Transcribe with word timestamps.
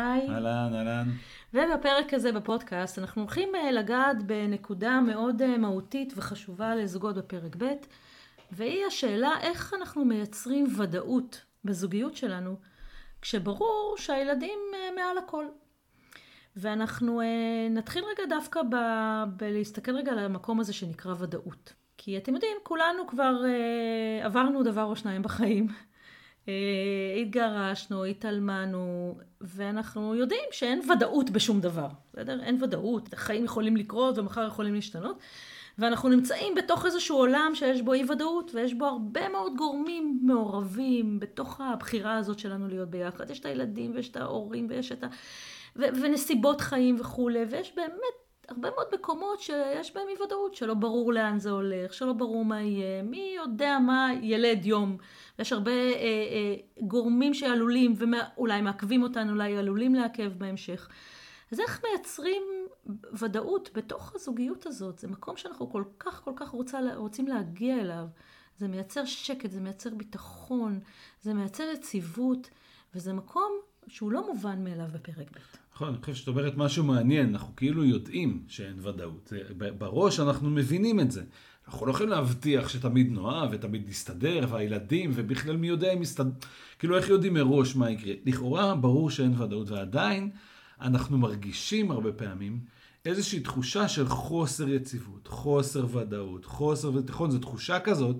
אהלן, 0.00 0.74
אהלן. 0.74 1.08
ובפרק 1.54 2.14
הזה 2.14 2.32
בפודקאסט 2.32 2.98
אנחנו 2.98 3.22
הולכים 3.22 3.54
אה, 3.54 3.70
לגעת 3.70 4.22
בנקודה 4.22 5.00
מאוד 5.00 5.42
אה, 5.42 5.58
מהותית 5.58 6.12
וחשובה 6.16 6.74
לזוגות 6.74 7.14
בפרק 7.16 7.56
ב', 7.58 7.64
והיא 8.52 8.86
השאלה 8.86 9.30
איך 9.40 9.74
אנחנו 9.74 10.04
מייצרים 10.04 10.66
ודאות 10.78 11.44
בזוגיות 11.64 12.16
שלנו, 12.16 12.56
כשברור 13.22 13.94
שהילדים 13.98 14.58
אה, 14.74 14.88
מעל 14.96 15.18
הכל. 15.18 15.44
ואנחנו 16.56 17.20
נתחיל 17.70 18.04
רגע 18.04 18.22
דווקא 18.28 18.60
ב... 18.62 18.76
בלהסתכל 19.36 19.96
רגע 19.96 20.12
על 20.12 20.18
המקום 20.18 20.60
הזה 20.60 20.72
שנקרא 20.72 21.14
ודאות. 21.18 21.72
כי 21.98 22.18
אתם 22.18 22.34
יודעים, 22.34 22.56
כולנו 22.62 23.06
כבר 23.06 23.42
עברנו 24.22 24.62
דבר 24.62 24.82
או 24.82 24.96
שניים 24.96 25.22
בחיים. 25.22 25.68
אה, 26.48 26.52
התגרשנו, 27.20 28.04
התעלמנו, 28.04 29.14
ואנחנו 29.40 30.14
יודעים 30.14 30.44
שאין 30.50 30.90
ודאות 30.90 31.30
בשום 31.30 31.60
דבר, 31.60 31.88
בסדר? 32.14 32.42
אין 32.42 32.62
ודאות, 32.62 33.12
החיים 33.12 33.44
יכולים 33.44 33.76
לקרות 33.76 34.18
ומחר 34.18 34.46
יכולים 34.46 34.74
להשתנות, 34.74 35.18
ואנחנו 35.78 36.08
נמצאים 36.08 36.54
בתוך 36.54 36.86
איזשהו 36.86 37.16
עולם 37.16 37.52
שיש 37.54 37.82
בו 37.82 37.92
אי 37.92 38.04
ודאות, 38.08 38.50
ויש 38.54 38.74
בו 38.74 38.86
הרבה 38.86 39.28
מאוד 39.28 39.56
גורמים 39.56 40.20
מעורבים 40.22 41.20
בתוך 41.20 41.60
הבחירה 41.60 42.16
הזאת 42.16 42.38
שלנו 42.38 42.68
להיות 42.68 42.90
ביחד. 42.90 43.30
יש 43.30 43.40
את 43.40 43.46
הילדים 43.46 43.92
ויש 43.94 44.08
את 44.08 44.16
ההורים 44.16 44.66
ויש 44.70 44.92
את 44.92 45.04
ה... 45.04 45.06
ו- 45.76 46.00
ונסיבות 46.02 46.60
חיים 46.60 46.96
וכולי, 47.00 47.44
ויש 47.50 47.72
באמת 47.76 48.29
הרבה 48.50 48.70
מאוד 48.70 48.86
מקומות 48.94 49.40
שיש 49.40 49.94
בהם 49.94 50.08
אי 50.08 50.22
ודאות, 50.22 50.54
שלא 50.54 50.74
ברור 50.74 51.12
לאן 51.12 51.38
זה 51.38 51.50
הולך, 51.50 51.94
שלא 51.94 52.12
ברור 52.12 52.44
מה 52.44 52.62
יהיה, 52.62 53.02
מי 53.02 53.34
יודע 53.36 53.78
מה 53.78 54.10
ילד 54.22 54.66
יום. 54.66 54.96
יש 55.38 55.52
הרבה 55.52 55.70
אה, 55.70 55.96
אה, 55.96 56.54
גורמים 56.80 57.34
שעלולים, 57.34 57.94
ואולי 57.96 58.60
מעכבים 58.60 59.02
אותנו, 59.02 59.32
אולי 59.32 59.56
עלולים 59.56 59.94
לעכב 59.94 60.32
בהמשך. 60.38 60.88
אז 61.52 61.60
איך 61.60 61.82
מייצרים 61.84 62.42
ודאות 63.12 63.70
בתוך 63.74 64.14
הזוגיות 64.14 64.66
הזאת? 64.66 64.98
זה 64.98 65.08
מקום 65.08 65.36
שאנחנו 65.36 65.70
כל 65.70 65.84
כך 65.98 66.24
כל 66.24 66.32
כך 66.36 66.48
רוצה, 66.48 66.78
רוצים 66.94 67.26
להגיע 67.26 67.80
אליו. 67.80 68.06
זה 68.58 68.68
מייצר 68.68 69.04
שקט, 69.04 69.50
זה 69.50 69.60
מייצר 69.60 69.90
ביטחון, 69.94 70.80
זה 71.22 71.34
מייצר 71.34 71.64
יציבות, 71.74 72.50
וזה 72.94 73.12
מקום 73.12 73.52
שהוא 73.88 74.12
לא 74.12 74.26
מובן 74.26 74.64
מאליו 74.64 74.86
בפרק 74.92 75.30
ב'. 75.30 75.69
נכון, 75.80 75.94
אני 75.94 76.02
חושב 76.02 76.14
שאת 76.14 76.28
אומרת 76.28 76.56
משהו 76.56 76.84
מעניין, 76.84 77.28
אנחנו 77.28 77.56
כאילו 77.56 77.84
יודעים 77.84 78.42
שאין 78.48 78.78
ודאות. 78.82 79.32
בראש 79.78 80.20
אנחנו 80.20 80.50
מבינים 80.50 81.00
את 81.00 81.10
זה. 81.10 81.22
אנחנו 81.68 81.86
לא 81.86 81.90
יכולים 81.90 82.10
להבטיח 82.10 82.68
שתמיד 82.68 83.12
נאהב 83.12 83.48
ותמיד 83.52 83.88
נסתדר, 83.88 84.46
והילדים, 84.50 85.10
ובכלל 85.14 85.56
מי 85.56 85.68
יודע 85.68 85.92
אם 85.92 86.02
יסתדר, 86.02 86.30
כאילו 86.78 86.96
איך 86.96 87.08
יודעים 87.08 87.34
מראש 87.34 87.76
מה 87.76 87.90
יקרה. 87.90 88.14
לכאורה 88.24 88.74
ברור 88.74 89.10
שאין 89.10 89.40
ודאות, 89.40 89.70
ועדיין 89.70 90.30
אנחנו 90.80 91.18
מרגישים 91.18 91.90
הרבה 91.90 92.12
פעמים 92.12 92.60
איזושהי 93.04 93.40
תחושה 93.40 93.88
של 93.88 94.08
חוסר 94.08 94.68
יציבות, 94.68 95.28
חוסר 95.28 95.96
ודאות, 95.96 96.44
חוסר 96.44 96.90
ביטחון, 96.90 97.30
זו 97.30 97.38
תחושה 97.38 97.80
כזאת. 97.80 98.16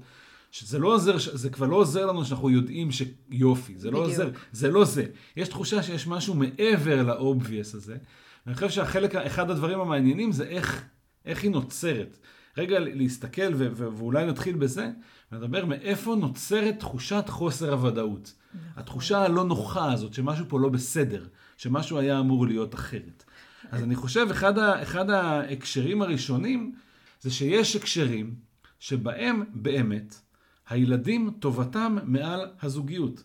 שזה 0.50 0.78
לא 0.78 0.94
עוזר, 0.94 1.16
זה 1.18 1.50
כבר 1.50 1.66
לא 1.66 1.76
עוזר 1.76 2.06
לנו 2.06 2.24
שאנחנו 2.24 2.50
יודעים 2.50 2.88
שיופי, 2.90 3.78
זה 3.78 3.90
לא 3.90 4.00
בדיוק. 4.02 4.20
עוזר, 4.20 4.30
זה 4.52 4.70
לא 4.70 4.84
זה. 4.84 5.04
יש 5.36 5.48
תחושה 5.48 5.82
שיש 5.82 6.06
משהו 6.06 6.34
מעבר 6.34 7.02
לאובייס 7.02 7.74
הזה. 7.74 7.96
ואני 8.46 8.54
חושב 8.54 8.70
שהחלק, 8.70 9.14
אחד 9.14 9.50
הדברים 9.50 9.80
המעניינים 9.80 10.32
זה 10.32 10.44
איך, 10.44 10.84
איך 11.24 11.42
היא 11.42 11.50
נוצרת. 11.50 12.18
רגע 12.58 12.78
להסתכל, 12.78 13.54
ו- 13.54 13.68
ו- 13.72 13.88
ואולי 13.96 14.26
נתחיל 14.26 14.56
בזה, 14.56 14.90
ונדבר 15.32 15.64
מאיפה 15.64 16.14
נוצרת 16.20 16.78
תחושת 16.78 17.24
חוסר 17.28 17.72
הוודאות. 17.72 18.32
נכון. 18.54 18.68
התחושה 18.82 19.18
הלא 19.22 19.44
נוחה 19.44 19.92
הזאת, 19.92 20.14
שמשהו 20.14 20.44
פה 20.48 20.60
לא 20.60 20.68
בסדר, 20.68 21.24
שמשהו 21.56 21.98
היה 21.98 22.20
אמור 22.20 22.46
להיות 22.46 22.74
אחרת. 22.74 23.24
אז 23.70 23.82
אני 23.82 23.96
חושב, 23.96 24.26
אחד, 24.30 24.58
ה- 24.58 24.82
אחד 24.82 25.10
ההקשרים 25.10 26.02
הראשונים, 26.02 26.72
זה 27.20 27.30
שיש 27.30 27.76
הקשרים 27.76 28.34
שבהם 28.78 29.42
באמת 29.54 30.14
הילדים 30.70 31.30
טובתם 31.38 31.96
מעל 32.04 32.40
הזוגיות. 32.62 33.22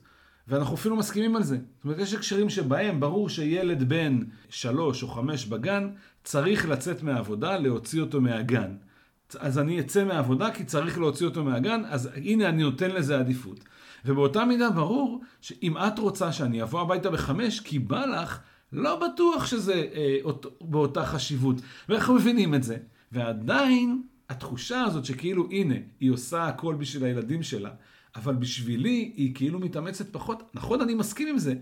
ואנחנו 0.48 0.76
אפילו 0.76 0.96
מסכימים 0.96 1.36
על 1.36 1.44
זה. 1.44 1.56
זאת 1.56 1.84
אומרת, 1.84 2.00
יש 2.00 2.14
הקשרים 2.14 2.50
שבהם 2.50 3.00
ברור 3.00 3.30
שילד 3.30 3.90
בן 3.90 4.20
שלוש 4.50 5.04
או 5.04 5.08
חמש 5.08 5.46
בגן 5.46 5.90
צריך 6.24 6.70
לצאת 6.70 7.04
מהעבודה, 7.04 7.58
להוציא 7.58 8.02
אותו 8.02 8.22
מהגן. 8.22 8.76
אז 9.40 9.60
אני 9.60 9.80
אצא 9.80 10.04
מהעבודה 10.04 10.52
כי 10.52 10.64
צריך 10.64 10.98
להוציא 11.00 11.26
אותו 11.26 11.44
מהגן, 11.44 11.82
אז 11.86 12.10
הנה 12.16 12.50
אני 12.50 12.64
נותן 12.64 12.92
לזה 12.92 13.20
עדיפות. 13.20 13.60
ובאותה 14.06 14.46
מידה 14.46 14.70
ברור 14.70 15.22
שאם 15.42 15.78
את 15.78 16.00
רוצה 16.00 16.32
שאני 16.32 16.64
אבוא 16.64 16.82
הביתה 16.82 17.10
בחמש, 17.10 17.60
כי 17.60 17.80
בא 17.80 18.06
לך, 18.06 18.40
לא 18.74 19.00
בטוח 19.00 19.46
שזה 19.46 19.74
אה, 19.74 20.18
אות, 20.24 20.46
באותה 20.62 21.06
חשיבות. 21.06 21.56
ואנחנו 21.90 22.14
מבינים 22.14 22.56
את 22.56 22.64
זה. 22.64 22.78
ועדיין 23.12 24.02
התחושה 24.30 24.82
הזאת 24.82 25.06
שכאילו 25.06 25.48
הנה, 25.52 25.76
היא 26.00 26.12
עושה 26.12 26.48
הכל 26.48 26.76
בשביל 26.76 27.04
הילדים 27.04 27.44
שלה, 27.44 27.72
אבל 28.16 28.36
בשבילי 28.36 29.14
היא 29.16 29.36
כאילו 29.36 29.60
מתאמצת 29.60 30.14
פחות. 30.14 30.52
נכון, 30.54 30.82
אני 30.82 30.94
מסכים 30.94 31.28
עם 31.28 31.38
זה, 31.38 31.56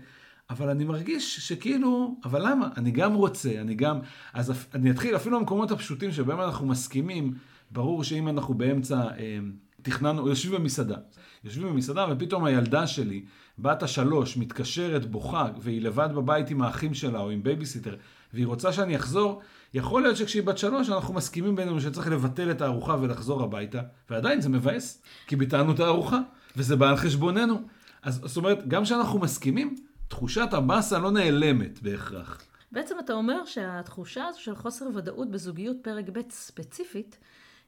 אבל 0.50 0.70
אני 0.70 0.84
מרגיש 0.84 1.48
שכאילו, 1.48 2.16
אבל 2.24 2.50
למה? 2.50 2.68
אני 2.76 2.90
גם 2.90 3.14
רוצה, 3.14 3.60
אני 3.60 3.74
גם... 3.74 3.98
אז 4.32 4.52
אני 4.74 4.90
אתחיל 4.90 5.16
אפילו 5.16 5.38
במקומות 5.38 5.70
הפשוטים 5.70 6.12
שבהם 6.12 6.40
אנחנו 6.40 6.66
מסכימים, 6.66 7.34
ברור 7.70 8.04
שאם 8.04 8.28
אנחנו 8.28 8.54
באמצע, 8.54 9.00
אה, 9.00 9.38
תכננו, 9.84 10.28
יושבים 10.28 10.60
במסעדה. 10.60 10.96
יושבים 11.44 11.68
במסעדה 11.68 12.06
ופתאום 12.10 12.44
הילדה 12.44 12.86
שלי, 12.86 13.24
בת 13.58 13.82
השלוש, 13.82 14.36
מתקשרת, 14.36 15.10
בוכה, 15.10 15.48
והיא 15.58 15.82
לבד 15.82 16.08
בבית 16.14 16.50
עם 16.50 16.62
האחים 16.62 16.94
שלה 16.94 17.20
או 17.20 17.30
עם 17.30 17.42
בייביסיטר, 17.42 17.96
והיא 18.34 18.46
רוצה 18.46 18.72
שאני 18.72 18.96
אחזור, 18.96 19.42
יכול 19.74 20.02
להיות 20.02 20.16
שכשהיא 20.16 20.42
בת 20.42 20.58
שלוש 20.58 20.88
אנחנו 20.88 21.14
מסכימים 21.14 21.56
בינינו 21.56 21.80
שצריך 21.80 22.08
לבטל 22.08 22.50
את 22.50 22.60
הארוחה 22.60 22.96
ולחזור 23.00 23.42
הביתה, 23.42 23.80
ועדיין 24.10 24.40
זה 24.40 24.48
מבאס, 24.48 25.02
כי 25.26 25.36
ביטלנו 25.36 25.72
את 25.72 25.80
הארוחה, 25.80 26.20
וזה 26.56 26.76
בא 26.76 26.88
על 26.88 26.96
חשבוננו. 26.96 27.62
אז 28.02 28.20
זאת 28.24 28.36
אומרת, 28.36 28.68
גם 28.68 28.82
כשאנחנו 28.82 29.18
מסכימים, 29.18 29.76
תחושת 30.08 30.48
הבאסה 30.52 30.98
לא 30.98 31.10
נעלמת 31.10 31.82
בהכרח. 31.82 32.42
בעצם 32.72 32.94
אתה 33.04 33.12
אומר 33.12 33.44
שהתחושה 33.44 34.24
הזו 34.24 34.40
של 34.40 34.54
חוסר 34.54 34.86
ודאות 34.94 35.30
בזוגיות 35.30 35.76
פרק 35.82 36.04
ב' 36.12 36.20
ספציפית, 36.30 37.18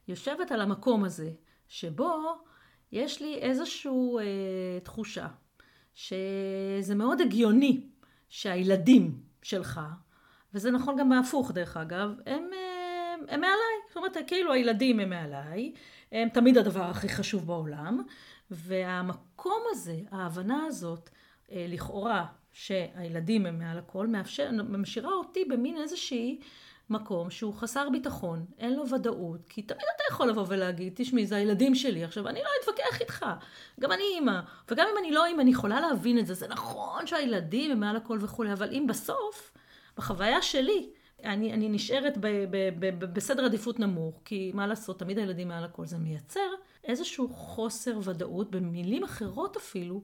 יושבת 0.07 0.51
על 0.51 0.61
המקום 0.61 1.03
הזה, 1.03 1.29
שבו 1.67 2.37
יש 2.91 3.21
לי 3.21 3.35
איזושהי 3.35 3.91
אה, 4.19 4.79
תחושה 4.83 5.27
שזה 5.95 6.95
מאוד 6.95 7.21
הגיוני 7.21 7.81
שהילדים 8.29 9.19
שלך, 9.43 9.81
וזה 10.53 10.71
נכון 10.71 10.95
גם 10.99 11.09
בהפוך 11.09 11.51
דרך 11.51 11.77
אגב, 11.77 12.09
הם, 12.25 12.49
אה, 12.53 13.13
הם 13.33 13.41
מעליי. 13.41 13.77
זאת 13.87 13.97
אומרת, 13.97 14.17
כאילו 14.27 14.53
הילדים 14.53 14.99
הם 14.99 15.09
מעליי, 15.09 15.73
הם 16.11 16.29
תמיד 16.29 16.57
הדבר 16.57 16.83
הכי 16.83 17.09
חשוב 17.09 17.47
בעולם, 17.47 18.03
והמקום 18.51 19.61
הזה, 19.71 19.99
ההבנה 20.11 20.65
הזאת, 20.65 21.09
אה, 21.51 21.65
לכאורה 21.69 22.25
שהילדים 22.53 23.45
הם 23.45 23.59
מעל 23.59 23.77
הכל, 23.77 24.07
מאפשר, 24.07 24.49
משאירה 24.51 25.11
אותי 25.11 25.45
במין 25.45 25.77
איזושהי 25.77 26.39
מקום 26.89 27.29
שהוא 27.29 27.53
חסר 27.53 27.89
ביטחון, 27.89 28.45
אין 28.59 28.73
לו 28.73 28.89
ודאות, 28.89 29.45
כי 29.49 29.61
תמיד 29.61 29.83
אתה 29.95 30.03
יכול 30.09 30.29
לבוא 30.29 30.45
ולהגיד, 30.47 30.93
תשמעי, 30.95 31.25
זה 31.25 31.35
הילדים 31.35 31.75
שלי, 31.75 32.03
עכשיו 32.03 32.27
אני 32.27 32.39
לא 32.39 32.49
אתווכח 32.61 33.01
איתך, 33.01 33.25
גם 33.79 33.91
אני 33.91 34.03
אימא, 34.15 34.39
וגם 34.71 34.87
אם 34.91 34.97
אני 34.97 35.11
לא 35.11 35.25
אימא, 35.25 35.41
אני 35.41 35.51
יכולה 35.51 35.81
להבין 35.81 36.19
את 36.19 36.27
זה, 36.27 36.33
זה 36.33 36.47
נכון 36.47 37.07
שהילדים 37.07 37.71
הם 37.71 37.79
מעל 37.79 37.95
הכל 37.95 38.17
וכולי, 38.21 38.53
אבל 38.53 38.69
אם 38.71 38.85
בסוף, 38.89 39.53
בחוויה 39.97 40.41
שלי, 40.41 40.89
אני, 41.23 41.53
אני 41.53 41.69
נשארת 41.69 42.17
ב, 42.17 42.27
ב, 42.27 42.69
ב, 42.79 42.99
ב, 42.99 43.13
בסדר 43.13 43.45
עדיפות 43.45 43.79
נמוך, 43.79 44.21
כי 44.25 44.51
מה 44.53 44.67
לעשות, 44.67 44.99
תמיד 44.99 45.17
הילדים 45.17 45.47
מעל 45.47 45.63
הכל, 45.63 45.85
זה 45.85 45.97
מייצר 45.97 46.49
איזשהו 46.83 47.29
חוסר 47.29 47.99
ודאות, 48.03 48.51
במילים 48.51 49.03
אחרות 49.03 49.57
אפילו, 49.57 50.01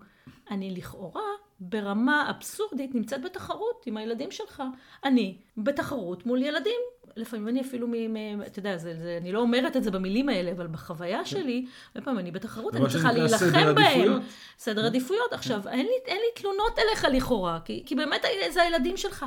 אני 0.52 0.76
לכאורה 0.76 1.22
ברמה 1.70 2.30
אבסורדית 2.30 2.96
נמצאת 2.96 3.22
בתחרות 3.22 3.84
עם 3.86 3.98
הילדים 3.98 4.32
שלך. 4.32 4.64
אני 5.04 5.38
בתחרות 5.58 6.26
מול 6.26 6.42
ילדים. 6.42 6.80
לפעמים 7.16 7.48
אני 7.48 7.62
אפילו, 7.62 7.88
מ, 7.88 8.42
אתה 8.42 8.60
יודע, 8.60 8.78
זה, 8.78 8.96
זה, 8.96 9.18
אני 9.22 9.32
לא 9.32 9.40
אומרת 9.40 9.78
את 9.78 9.84
זה 9.84 9.92
במילים 9.92 10.30
האלה, 10.30 10.52
אבל 10.52 10.68
בחוויה 10.68 11.20
כן. 11.20 11.26
שלי, 11.26 11.66
הרבה 11.96 12.06
פעמים 12.06 12.20
אני 12.20 12.32
בתחרות, 12.32 12.76
אני 12.76 12.90
צריכה 12.90 13.12
להילחם 13.12 13.76
בהם. 13.76 14.20
סדר 14.58 14.82
כן. 14.82 14.88
עדיפויות. 14.88 15.34
עכשיו, 15.34 15.62
אין 15.68 15.86
לי, 15.86 15.94
אין 16.06 16.18
לי 16.18 16.42
תלונות 16.42 16.80
אליך 16.80 17.08
לכאורה, 17.12 17.60
כי, 17.66 17.84
כי 17.86 17.96
באמת 17.96 18.26
זה 18.50 18.62
הילדים 18.62 18.98
שלך. 18.98 19.26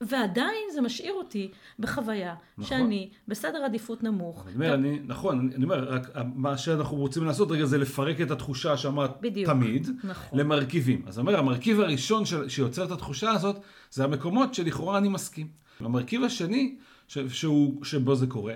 ועדיין 0.00 0.64
זה 0.74 0.80
משאיר 0.80 1.12
אותי 1.12 1.50
בחוויה 1.78 2.34
נכון. 2.58 2.64
שאני 2.68 3.10
בסדר 3.28 3.64
עדיפות 3.64 4.02
נמוך. 4.02 4.46
אני 4.46 4.54
אומר, 4.54 4.74
אני, 4.74 5.00
נכון, 5.06 5.50
אני 5.54 5.64
אומר, 5.64 5.88
רק 5.88 6.08
מה 6.34 6.58
שאנחנו 6.58 6.96
רוצים 6.96 7.24
לעשות 7.24 7.50
רגע 7.50 7.64
זה 7.64 7.78
לפרק 7.78 8.20
את 8.20 8.30
התחושה 8.30 8.76
שאמרת 8.76 9.22
תמיד, 9.44 9.88
נכון. 10.04 10.38
למרכיבים. 10.38 11.02
אז 11.06 11.18
אני 11.18 11.26
אומר, 11.28 11.38
המרכיב 11.38 11.80
הראשון 11.80 12.24
ש, 12.24 12.34
שיוצר 12.48 12.84
את 12.84 12.90
התחושה 12.90 13.30
הזאת, 13.30 13.56
זה 13.90 14.04
המקומות 14.04 14.54
שלכאורה 14.54 14.98
אני 14.98 15.08
מסכים. 15.08 15.48
המרכיב 15.80 16.24
השני 16.24 16.76
ש, 17.08 17.18
שהוא, 17.18 17.84
שבו 17.84 18.14
זה 18.14 18.26
קורה, 18.26 18.54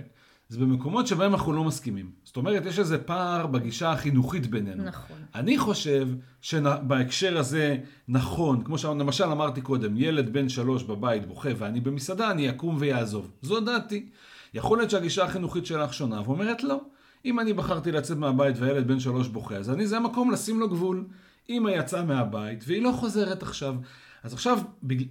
זה 0.50 0.58
במקומות 0.58 1.06
שבהם 1.06 1.32
אנחנו 1.35 1.52
לא 1.52 1.64
מסכימים. 1.64 2.11
זאת 2.25 2.37
אומרת, 2.37 2.67
יש 2.67 2.79
איזה 2.79 2.99
פער 2.99 3.47
בגישה 3.47 3.93
החינוכית 3.93 4.47
בינינו. 4.47 4.85
נכון. 4.85 5.17
אני 5.35 5.58
חושב 5.58 6.08
שבהקשר 6.41 7.38
הזה 7.38 7.76
נכון, 8.08 8.64
כמו 8.64 8.79
שלמשל 8.79 9.25
אמרתי 9.25 9.61
קודם, 9.61 9.97
ילד 9.97 10.32
בן 10.32 10.49
שלוש 10.49 10.82
בבית 10.82 11.26
בוכה 11.26 11.49
ואני 11.58 11.81
במסעדה, 11.81 12.31
אני 12.31 12.50
אקום 12.50 12.76
ויעזוב. 12.79 13.31
זו 13.43 13.61
דעתי. 13.61 14.06
יכול 14.55 14.79
להיות 14.79 14.91
שהגישה 14.91 15.25
החינוכית 15.25 15.67
שלך 15.67 15.94
שונה, 15.94 16.23
ואומרת 16.25 16.62
לא. 16.62 16.81
אם 17.25 17.41
אני 17.41 17.53
בחרתי 17.53 17.93
לצאת 17.93 18.17
מהבית 18.17 18.58
והילד 18.58 18.88
בן 18.88 19.00
שלוש 19.00 19.29
בוכה, 19.29 19.56
אז 19.56 19.70
אני, 19.70 19.87
זה 19.87 19.96
המקום 19.96 20.31
לשים 20.31 20.61
לו 20.61 20.69
גבול. 20.69 21.05
אמא 21.49 21.70
יצאה 21.70 22.05
מהבית 22.05 22.64
והיא 22.67 22.82
לא 22.82 22.93
חוזרת 22.93 23.43
עכשיו. 23.43 23.75
אז 24.23 24.32
עכשיו 24.32 24.58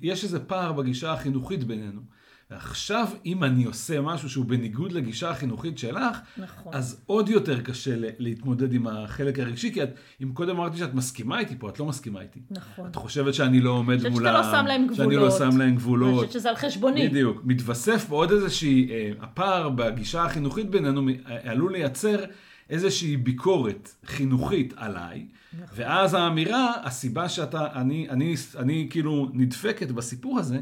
יש 0.01 0.23
איזה 0.23 0.39
פער 0.39 0.73
בגישה 0.73 1.13
החינוכית 1.13 1.63
בינינו. 1.63 2.01
ועכשיו, 2.51 3.07
אם 3.25 3.43
אני 3.43 3.63
עושה 3.63 4.01
משהו 4.01 4.29
שהוא 4.29 4.45
בניגוד 4.45 4.91
לגישה 4.91 5.29
החינוכית 5.29 5.77
שלך, 5.77 6.19
נכון. 6.37 6.73
אז 6.73 7.01
עוד 7.05 7.29
יותר 7.29 7.61
קשה 7.61 7.91
להתמודד 8.19 8.73
עם 8.73 8.87
החלק 8.87 9.39
הרגשי, 9.39 9.73
כי 9.73 9.83
את, 9.83 9.89
אם 10.23 10.31
קודם 10.33 10.55
אמרתי 10.55 10.77
שאת 10.77 10.93
מסכימה 10.93 11.39
איתי 11.39 11.55
פה, 11.59 11.69
את 11.69 11.79
לא 11.79 11.85
מסכימה 11.85 12.21
איתי. 12.21 12.39
נכון. 12.51 12.89
את 12.89 12.95
חושבת 12.95 13.33
שאני 13.33 13.61
לא 13.61 13.69
עומד 13.69 13.95
מולה, 13.95 14.01
שאני 14.01 14.15
שאתה 14.15 14.31
לא 14.31 14.43
שם 14.43 14.67
להם 14.67 14.87
גבולות. 14.87 15.11
שאני 15.11 15.15
לא 15.15 15.31
שם 15.31 15.57
להם 15.57 15.75
גבולות. 15.75 16.09
אני 16.09 16.27
חושבת 16.27 16.31
שזה 16.31 16.49
על 16.49 16.55
חשבוני. 16.55 17.09
בדיוק. 17.09 17.41
מתווסף 17.45 18.05
פה 18.07 18.15
עוד 18.15 18.31
איזושהי, 18.31 18.91
אה, 18.91 19.11
הפער 19.21 19.69
בגישה 19.69 20.23
החינוכית 20.23 20.69
בינינו 20.69 21.07
עלול 21.43 21.71
לייצר 21.71 22.17
איזושהי 22.69 23.17
ביקורת 23.17 23.95
חינוכית 24.05 24.73
עליי, 24.77 25.25
נכון. 25.53 25.67
ואז 25.75 26.13
האמירה, 26.13 26.73
הסיבה 26.83 27.29
שאתה, 27.29 27.67
אני, 27.75 28.09
אני, 28.09 28.09
אני, 28.09 28.35
אני 28.55 28.87
כאילו 28.89 29.29
נדפקת 29.33 29.91
בסיפור 29.91 30.39
הזה, 30.39 30.59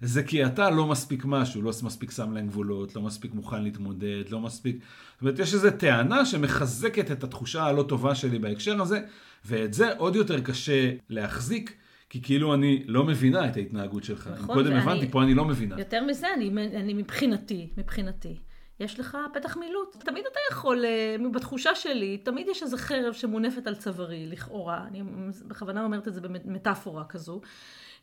זה 0.00 0.22
כי 0.22 0.46
אתה 0.46 0.70
לא 0.70 0.86
מספיק 0.86 1.24
משהו, 1.24 1.62
לא 1.62 1.72
מספיק 1.82 2.10
שם 2.10 2.32
להם 2.32 2.46
גבולות, 2.46 2.96
לא 2.96 3.02
מספיק 3.02 3.34
מוכן 3.34 3.62
להתמודד, 3.62 4.28
לא 4.30 4.40
מספיק... 4.40 4.76
זאת 5.12 5.20
אומרת, 5.22 5.38
יש 5.38 5.54
איזו 5.54 5.68
טענה 5.78 6.26
שמחזקת 6.26 7.10
את 7.10 7.24
התחושה 7.24 7.64
הלא 7.64 7.82
טובה 7.82 8.14
שלי 8.14 8.38
בהקשר 8.38 8.82
הזה, 8.82 9.00
ואת 9.44 9.74
זה 9.74 9.94
עוד 9.96 10.16
יותר 10.16 10.40
קשה 10.40 10.90
להחזיק. 11.08 11.76
כי 12.10 12.22
כאילו 12.22 12.54
אני 12.54 12.84
לא 12.86 13.04
מבינה 13.04 13.48
את 13.48 13.56
ההתנהגות 13.56 14.04
שלך. 14.04 14.30
נכון, 14.34 14.54
קודם 14.54 14.72
הבנתי, 14.72 15.10
פה 15.10 15.22
אני 15.22 15.34
לא 15.34 15.44
מבינה. 15.44 15.78
יותר 15.78 16.04
מזה, 16.04 16.26
אני, 16.34 16.50
אני 16.76 16.94
מבחינתי, 16.94 17.70
מבחינתי, 17.76 18.36
יש 18.80 19.00
לך 19.00 19.18
פתח 19.34 19.56
מילוט. 19.56 19.96
תמיד 20.04 20.24
אתה 20.32 20.38
יכול, 20.52 20.84
אה, 20.84 21.16
בתחושה 21.32 21.74
שלי, 21.74 22.18
תמיד 22.18 22.46
יש 22.48 22.62
איזה 22.62 22.78
חרב 22.78 23.12
שמונפת 23.12 23.66
על 23.66 23.74
צווארי, 23.74 24.26
לכאורה. 24.26 24.84
אני 24.86 25.02
בכוונה 25.46 25.84
אומרת 25.84 26.08
את 26.08 26.14
זה 26.14 26.20
במטאפורה 26.20 27.04
כזו. 27.04 27.40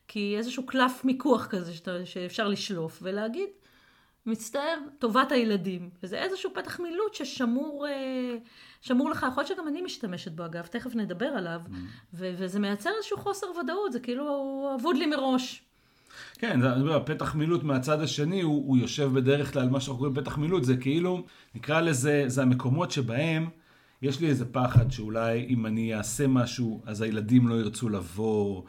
כי 0.08 0.36
איזשהו 0.38 0.66
קלף 0.66 1.06
מיקוח 1.06 1.46
כזה 1.46 1.74
שאתה, 1.74 2.06
שאפשר 2.06 2.48
לשלוף 2.48 3.00
ולהגיד, 3.02 3.50
מצטער, 4.26 4.78
טובת 5.00 5.32
הילדים. 5.32 5.90
וזה 6.04 6.20
איזשהו 6.24 6.50
פתח 6.54 6.80
מילוט 6.80 7.14
ששמור 7.14 7.88
אה, 7.88 8.38
שמור 8.82 9.10
לך, 9.10 9.26
יכול 9.32 9.44
להיות 9.44 9.48
שגם 9.48 9.68
אני 9.68 9.82
משתמשת 9.82 10.32
בו 10.32 10.46
אגב, 10.46 10.66
תכף 10.66 10.96
נדבר 10.96 11.26
עליו, 11.26 11.62
mm. 11.66 11.74
ו- 12.14 12.34
וזה 12.38 12.60
מייצר 12.60 12.90
איזשהו 12.98 13.18
חוסר 13.18 13.48
ודאות, 13.64 13.92
זה 13.92 14.00
כאילו 14.00 14.76
אבוד 14.80 14.98
לי 14.98 15.06
מראש. 15.06 15.62
כן, 16.38 16.62
זה, 16.62 16.74
אני 16.74 16.90
פתח 17.06 17.36
מילוט 17.36 17.64
מהצד 17.64 18.02
השני, 18.02 18.42
הוא, 18.42 18.68
הוא 18.68 18.78
יושב 18.78 19.10
בדרך 19.14 19.54
כלל, 19.54 19.70
מה 19.70 19.80
שאנחנו 19.80 19.98
קוראים 19.98 20.16
פתח 20.16 20.38
מילוט, 20.38 20.64
זה 20.64 20.78
כאילו, 20.78 21.24
נקרא 21.56 21.82
לזה, 21.82 22.24
זה 22.28 22.42
המקומות 22.42 22.92
שבהם 22.92 23.50
יש 24.02 24.20
לי 24.20 24.28
איזה 24.28 24.46
פחד 24.46 24.92
שאולי 24.92 25.46
אם 25.50 25.66
אני 25.66 25.96
אעשה 25.96 26.28
משהו, 26.28 26.82
אז 26.86 27.02
הילדים 27.02 27.48
לא 27.48 27.56
ירצו 27.56 27.90
לבוא. 27.90 28.62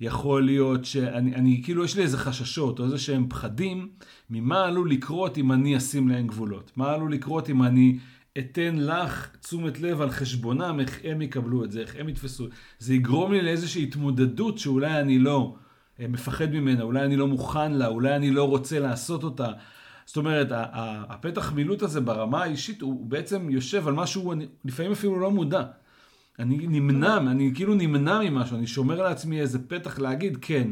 יכול 0.00 0.44
להיות 0.44 0.84
שאני, 0.84 1.34
אני, 1.34 1.62
כאילו 1.64 1.84
יש 1.84 1.96
לי 1.96 2.02
איזה 2.02 2.18
חששות 2.18 2.78
או 2.78 2.84
איזה 2.84 2.98
שהם 2.98 3.26
פחדים 3.28 3.88
ממה 4.30 4.64
עלול 4.64 4.90
לקרות 4.90 5.38
אם 5.38 5.52
אני 5.52 5.76
אשים 5.76 6.08
להם 6.08 6.26
גבולות. 6.26 6.72
מה 6.76 6.92
עלול 6.92 7.12
לקרות 7.12 7.50
אם 7.50 7.62
אני 7.62 7.98
אתן 8.38 8.76
לך 8.78 9.36
תשומת 9.40 9.80
לב 9.80 10.00
על 10.00 10.10
חשבונם, 10.10 10.80
איך 10.80 11.00
הם 11.04 11.22
יקבלו 11.22 11.64
את 11.64 11.72
זה, 11.72 11.80
איך 11.80 11.96
הם 11.98 12.08
יתפסו. 12.08 12.46
זה 12.78 12.94
יגרום 12.94 13.32
לי 13.32 13.42
לאיזושהי 13.42 13.82
התמודדות 13.82 14.58
שאולי 14.58 15.00
אני 15.00 15.18
לא 15.18 15.56
אה, 16.00 16.08
מפחד 16.08 16.50
ממנה, 16.50 16.82
אולי 16.82 17.04
אני 17.04 17.16
לא 17.16 17.26
מוכן 17.26 17.72
לה, 17.72 17.86
אולי 17.86 18.16
אני 18.16 18.30
לא 18.30 18.48
רוצה 18.48 18.78
לעשות 18.78 19.24
אותה. 19.24 19.48
זאת 20.06 20.16
אומרת, 20.16 20.46
הפתח 21.08 21.52
מילוט 21.52 21.82
הזה 21.82 22.00
ברמה 22.00 22.42
האישית 22.42 22.80
הוא 22.80 23.06
בעצם 23.06 23.50
יושב 23.50 23.88
על 23.88 23.94
משהו, 23.94 24.34
לפעמים 24.64 24.92
אפילו 24.92 25.20
לא 25.20 25.30
מודע. 25.30 25.62
אני 26.38 26.66
נמנע, 26.66 27.16
אני 27.16 27.52
כאילו 27.54 27.74
נמנע 27.74 28.20
ממשהו, 28.20 28.56
אני 28.56 28.66
שומר 28.66 29.02
לעצמי 29.02 29.40
איזה 29.40 29.58
פתח 29.68 29.98
להגיד, 29.98 30.38
כן, 30.40 30.68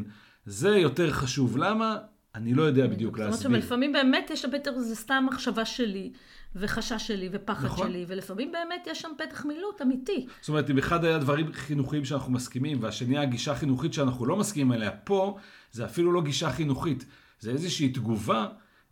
זה 0.46 0.68
יותר 0.68 1.10
חשוב. 1.10 1.58
למה? 1.58 1.98
אני 2.34 2.54
לא 2.54 2.62
יודע 2.62 2.86
בדיוק 2.86 3.18
להסביר. 3.18 3.36
זאת 3.36 3.46
אומרת 3.46 3.62
שלפעמים 3.62 3.92
באמת 3.92 4.30
יש 4.30 4.42
שם 4.42 4.50
פתח, 4.50 4.70
זה 4.78 4.96
סתם 4.96 5.26
מחשבה 5.28 5.64
שלי, 5.64 6.12
וחשש 6.56 7.06
שלי, 7.06 7.28
ופחד 7.32 7.64
נכון. 7.64 7.88
שלי, 7.88 8.04
ולפעמים 8.08 8.52
באמת 8.52 8.86
יש 8.90 9.00
שם 9.00 9.08
פתח 9.18 9.44
מילוט 9.44 9.82
אמיתי. 9.82 10.26
זאת 10.40 10.48
אומרת, 10.48 10.70
אם 10.70 10.78
אחד 10.78 11.04
היה 11.04 11.18
דברים 11.18 11.52
חינוכיים 11.52 12.04
שאנחנו 12.04 12.32
מסכימים, 12.32 12.78
והשני 12.80 13.18
היה 13.18 13.24
גישה 13.24 13.54
חינוכית 13.54 13.92
שאנחנו 13.92 14.26
לא 14.26 14.36
מסכימים 14.36 14.72
עליה, 14.72 14.90
פה 14.90 15.36
זה 15.72 15.84
אפילו 15.84 16.12
לא 16.12 16.22
גישה 16.22 16.50
חינוכית, 16.50 17.04
זה 17.40 17.50
איזושהי 17.50 17.88
תגובה 17.88 18.46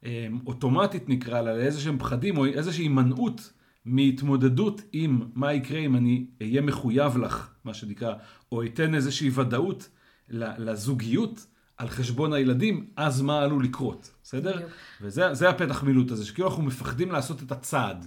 אה, 0.04 0.26
אוטומטית 0.46 1.08
נקרא 1.08 1.40
לה, 1.40 1.56
לאיזה 1.56 1.80
שהם 1.80 1.98
פחדים, 1.98 2.36
או 2.36 2.44
איזושהי 2.44 2.84
הימנעות. 2.84 3.52
מהתמודדות 3.84 4.82
עם 4.92 5.20
מה 5.34 5.52
יקרה 5.52 5.78
אם 5.78 5.96
אני 5.96 6.26
אהיה 6.42 6.60
מחויב 6.60 7.18
לך, 7.18 7.48
מה 7.64 7.74
שנקרא, 7.74 8.14
או 8.52 8.64
אתן 8.64 8.94
איזושהי 8.94 9.30
ודאות 9.34 9.88
לזוגיות 10.28 11.46
על 11.76 11.88
חשבון 11.88 12.32
הילדים, 12.32 12.86
אז 12.96 13.22
מה 13.22 13.42
עלול 13.42 13.64
לקרות, 13.64 14.10
בסדר? 14.22 14.56
בדיוק. 14.56 14.70
וזה 15.00 15.48
הפתח 15.48 15.82
מילוט 15.82 16.10
הזה, 16.10 16.26
שכאילו 16.26 16.48
אנחנו 16.48 16.62
מפחדים 16.62 17.12
לעשות 17.12 17.42
את 17.42 17.52
הצעד. 17.52 18.06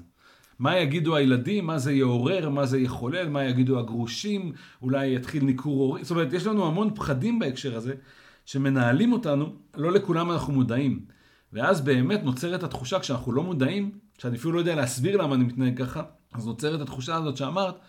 מה 0.60 0.78
יגידו 0.78 1.16
הילדים, 1.16 1.66
מה 1.66 1.80
זה 1.80 1.94
יעורר, 1.94 2.50
מה 2.50 2.66
זה 2.66 2.80
יחולל, 2.80 3.30
מה 3.30 3.44
יגידו 3.44 3.80
הגרושים, 3.80 4.52
אולי 4.82 5.16
יתחיל 5.16 5.44
ניכור 5.44 5.78
הורי, 5.78 6.04
זאת 6.04 6.12
אומרת, 6.12 6.34
יש 6.34 6.46
לנו 6.46 6.68
המון 6.68 6.96
פחדים 6.96 7.40
בהקשר 7.40 7.78
הזה, 7.78 7.94
שמנהלים 8.46 9.14
אותנו, 9.14 9.56
לא 9.76 9.92
לכולם 9.92 10.32
אנחנו 10.32 10.54
מודעים. 10.54 11.06
ואז 11.54 11.82
באמת 11.82 12.24
נוצרת 12.24 12.64
התחושה, 12.64 13.00
כשאנחנו 13.00 13.32
לא 13.32 13.44
מודעים, 13.44 13.92
שאני 14.18 14.38
אפילו 14.38 14.54
לא 14.54 14.60
יודע 14.60 14.76
להסביר 14.76 15.18
למה 15.18 15.36
אני 15.36 15.44
מתנהג 15.44 15.84
ככה, 15.84 16.04
אז 16.34 16.48
נוצרת 16.48 16.82
התחושה 16.82 17.16
הזאת 17.16 17.38
שאמרת, 17.38 17.80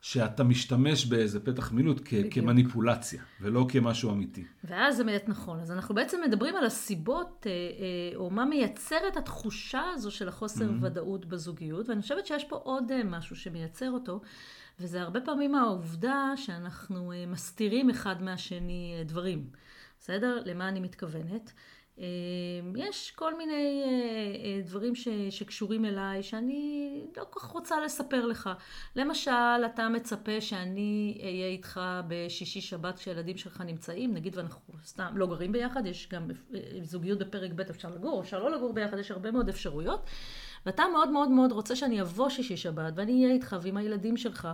שאתה 0.00 0.44
משתמש 0.44 1.06
באיזה 1.06 1.40
פתח 1.40 1.72
מילוט 1.72 2.00
כ- 2.04 2.14
כמניפולציה, 2.30 3.22
ולא 3.40 3.66
כמשהו 3.68 4.10
אמיתי. 4.10 4.44
ואז 4.64 4.96
זה 4.96 5.04
באמת 5.04 5.28
נכון. 5.28 5.60
אז 5.60 5.72
אנחנו 5.72 5.94
בעצם 5.94 6.20
מדברים 6.26 6.56
על 6.56 6.64
הסיבות, 6.64 7.46
אה, 7.46 7.52
אה, 7.52 8.16
או 8.16 8.30
מה 8.30 8.44
מייצר 8.44 9.08
את 9.08 9.16
התחושה 9.16 9.82
הזו 9.94 10.10
של 10.10 10.28
החוסר 10.28 10.68
mm-hmm. 10.68 10.84
ודאות 10.84 11.26
בזוגיות, 11.26 11.88
ואני 11.88 12.02
חושבת 12.02 12.26
שיש 12.26 12.44
פה 12.44 12.56
עוד 12.56 12.92
אה, 12.92 13.04
משהו 13.04 13.36
שמייצר 13.36 13.90
אותו, 13.90 14.20
וזה 14.80 15.02
הרבה 15.02 15.20
פעמים 15.20 15.54
העובדה 15.54 16.32
שאנחנו 16.36 17.12
מסתירים 17.26 17.90
אחד 17.90 18.22
מהשני 18.22 18.94
דברים. 19.04 19.50
בסדר? 20.00 20.42
למה 20.44 20.68
אני 20.68 20.80
מתכוונת? 20.80 21.52
אמ, 21.98 22.72
יש 22.76 23.10
כל 23.10 23.36
מיני 23.36 23.82
אה, 23.84 23.88
אה, 24.44 24.60
דברים 24.64 24.94
ש, 24.94 25.08
שקשורים 25.30 25.84
אליי 25.84 26.22
שאני 26.22 26.92
לא 27.16 27.24
כל 27.30 27.40
כך 27.40 27.46
רוצה 27.46 27.80
לספר 27.80 28.26
לך. 28.26 28.50
למשל, 28.96 29.30
אתה 29.66 29.88
מצפה 29.88 30.40
שאני 30.40 31.18
אהיה 31.22 31.46
איתך 31.46 31.80
בשישי 32.08 32.60
שבת 32.60 32.98
כשהילדים 32.98 33.36
שלך 33.36 33.60
נמצאים, 33.60 34.14
נגיד 34.14 34.36
ואנחנו 34.36 34.60
סתם 34.84 35.12
לא 35.16 35.26
גרים 35.26 35.52
ביחד, 35.52 35.86
יש 35.86 36.08
גם 36.12 36.30
אה, 36.54 36.60
זוגיות 36.82 37.18
בפרק 37.18 37.50
ב' 37.52 37.60
אפשר 37.60 37.90
לגור, 37.90 38.20
אפשר 38.20 38.42
לא 38.42 38.50
לגור 38.50 38.72
ביחד, 38.72 38.98
יש 38.98 39.10
הרבה 39.10 39.30
מאוד 39.30 39.48
אפשרויות. 39.48 40.10
ואתה 40.66 40.82
מאוד 40.92 41.10
מאוד 41.10 41.28
מאוד 41.28 41.52
רוצה 41.52 41.76
שאני 41.76 42.00
אבוא 42.00 42.28
שישי 42.28 42.56
שבת 42.56 42.92
ואני 42.96 43.24
אהיה 43.24 43.34
איתך 43.34 43.56
ועם 43.62 43.76
הילדים 43.76 44.16
שלך. 44.16 44.48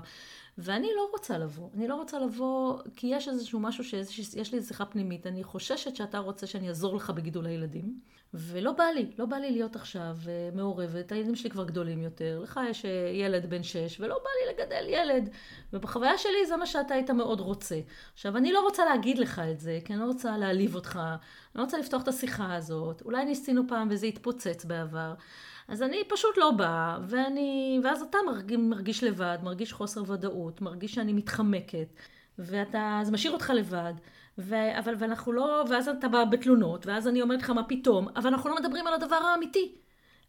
ואני 0.58 0.88
לא 0.96 1.08
רוצה 1.12 1.38
לבוא. 1.38 1.68
אני 1.74 1.88
לא 1.88 1.94
רוצה 1.94 2.18
לבוא, 2.18 2.78
כי 2.96 3.06
יש 3.06 3.28
איזשהו 3.28 3.60
משהו 3.60 3.84
שיש 3.84 4.54
לי 4.54 4.62
שיחה 4.62 4.84
פנימית. 4.84 5.26
אני 5.26 5.44
חוששת 5.44 5.96
שאתה 5.96 6.18
רוצה 6.18 6.46
שאני 6.46 6.68
אעזור 6.68 6.96
לך 6.96 7.10
בגידול 7.10 7.46
הילדים, 7.46 8.00
ולא 8.34 8.72
בא 8.72 8.84
לי, 8.84 9.10
לא 9.18 9.26
בא 9.26 9.36
לי 9.36 9.50
להיות 9.50 9.76
עכשיו 9.76 10.16
אה, 10.28 10.50
מעורבת. 10.54 11.12
הילדים 11.12 11.34
שלי 11.34 11.50
כבר 11.50 11.64
גדולים 11.64 12.02
יותר. 12.02 12.40
לך 12.42 12.60
יש 12.70 12.84
אה, 12.84 12.90
ילד 13.14 13.50
בן 13.50 13.62
שש, 13.62 14.00
ולא 14.00 14.18
בא 14.18 14.30
לי 14.40 14.54
לגדל 14.54 14.84
ילד. 14.88 15.28
ובחוויה 15.72 16.18
שלי 16.18 16.46
זה 16.48 16.56
מה 16.56 16.66
שאתה 16.66 16.94
היית 16.94 17.10
מאוד 17.10 17.40
רוצה. 17.40 17.80
עכשיו, 18.14 18.36
אני 18.36 18.52
לא 18.52 18.60
רוצה 18.60 18.84
להגיד 18.84 19.18
לך 19.18 19.42
את 19.50 19.60
זה, 19.60 19.78
כי 19.84 19.92
אני 19.92 20.00
לא 20.00 20.06
רוצה 20.06 20.36
להעליב 20.36 20.74
אותך. 20.74 21.00
אני 21.54 21.62
רוצה 21.62 21.78
לפתוח 21.78 22.02
את 22.02 22.08
השיחה 22.08 22.54
הזאת. 22.54 23.02
אולי 23.04 23.24
ניסינו 23.24 23.62
פעם 23.68 23.88
וזה 23.90 24.06
התפוצץ 24.06 24.64
בעבר. 24.64 25.14
אז 25.68 25.82
אני 25.82 25.96
פשוט 26.08 26.38
לא 26.38 26.50
באה, 26.50 26.98
ואני, 27.02 27.80
ואז 27.84 28.02
אתה 28.02 28.18
מרגיש, 28.26 28.58
מרגיש 28.58 29.04
לבד, 29.04 29.38
מרגיש 29.42 29.72
חוסר 29.72 30.02
ודאות, 30.06 30.60
מרגיש 30.60 30.94
שאני 30.94 31.12
מתחמקת, 31.12 31.88
ואתה, 32.38 33.00
זה 33.02 33.12
משאיר 33.12 33.32
אותך 33.32 33.50
לבד, 33.50 33.92
ו, 34.38 34.78
אבל, 34.78 34.94
ואנחנו 34.98 35.32
לא, 35.32 35.64
ואז 35.70 35.88
אתה 35.88 36.08
בא 36.08 36.24
בתלונות, 36.24 36.86
ואז 36.86 37.08
אני 37.08 37.22
אומרת 37.22 37.42
לך 37.42 37.50
מה 37.50 37.64
פתאום, 37.64 38.08
אבל 38.16 38.26
אנחנו 38.26 38.50
לא 38.50 38.56
מדברים 38.56 38.86
על 38.86 38.94
הדבר 38.94 39.16
האמיתי. 39.16 39.74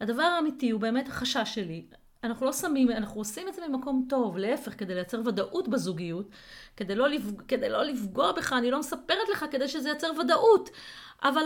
הדבר 0.02 0.24
האמיתי 0.24 0.70
הוא 0.70 0.82
באמת 0.82 1.08
החשש 1.08 1.56
שלי. 1.56 1.86
אנחנו 2.26 2.46
לא 2.46 2.54
שמים, 2.54 2.92
אנחנו 2.92 3.22
עושים 3.22 3.48
את 3.48 3.54
זה 3.54 3.62
ממקום 3.68 4.06
טוב, 4.10 4.38
להפך, 4.38 4.80
כדי 4.80 4.96
לייצר 4.96 5.22
ודאות 5.26 5.68
בזוגיות, 5.68 6.30
כדי 6.78 6.96
לא, 6.96 7.10
לפג, 7.10 7.42
כדי 7.48 7.70
לא 7.70 7.84
לפגוע 7.84 8.32
בך, 8.32 8.54
אני 8.54 8.72
לא 8.72 8.80
מספרת 8.80 9.30
לך 9.32 9.46
כדי 9.52 9.68
שזה 9.68 9.90
ייצר 9.90 10.12
ודאות. 10.20 10.70
אבל 11.24 11.42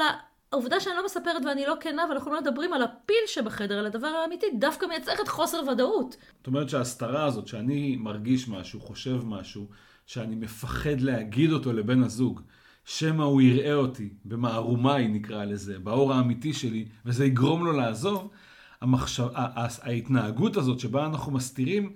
העובדה 0.51 0.79
שאני 0.79 0.95
לא 0.95 1.05
מספרת 1.05 1.45
ואני 1.45 1.65
לא 1.65 1.75
כנה 1.79 2.05
ואנחנו 2.09 2.33
לא 2.33 2.41
מדברים 2.41 2.73
על 2.73 2.81
הפיל 2.83 3.23
שבחדר, 3.27 3.79
על 3.79 3.85
הדבר 3.85 4.07
האמיתי, 4.07 4.45
דווקא 4.59 4.85
מייצרת 4.85 5.27
חוסר 5.27 5.61
ודאות. 5.71 6.17
זאת 6.37 6.47
אומרת 6.47 6.69
שההסתרה 6.69 7.25
הזאת, 7.25 7.47
שאני 7.47 7.95
מרגיש 7.95 8.49
משהו, 8.49 8.79
חושב 8.79 9.25
משהו, 9.25 9.67
שאני 10.05 10.35
מפחד 10.35 11.01
להגיד 11.01 11.51
אותו 11.51 11.73
לבן 11.73 12.03
הזוג, 12.03 12.41
שמא 12.85 13.23
הוא 13.23 13.41
יראה 13.41 13.73
אותי 13.73 14.09
במערומיי 14.25 15.07
נקרא 15.07 15.45
לזה, 15.45 15.79
באור 15.79 16.13
האמיתי 16.13 16.53
שלי, 16.53 16.85
וזה 17.05 17.25
יגרום 17.25 17.65
לו 17.65 17.71
לעזוב, 17.71 18.29
המחשב... 18.81 19.27
ההתנהגות 19.81 20.57
הזאת 20.57 20.79
שבה 20.79 21.05
אנחנו 21.05 21.31
מסתירים, 21.31 21.93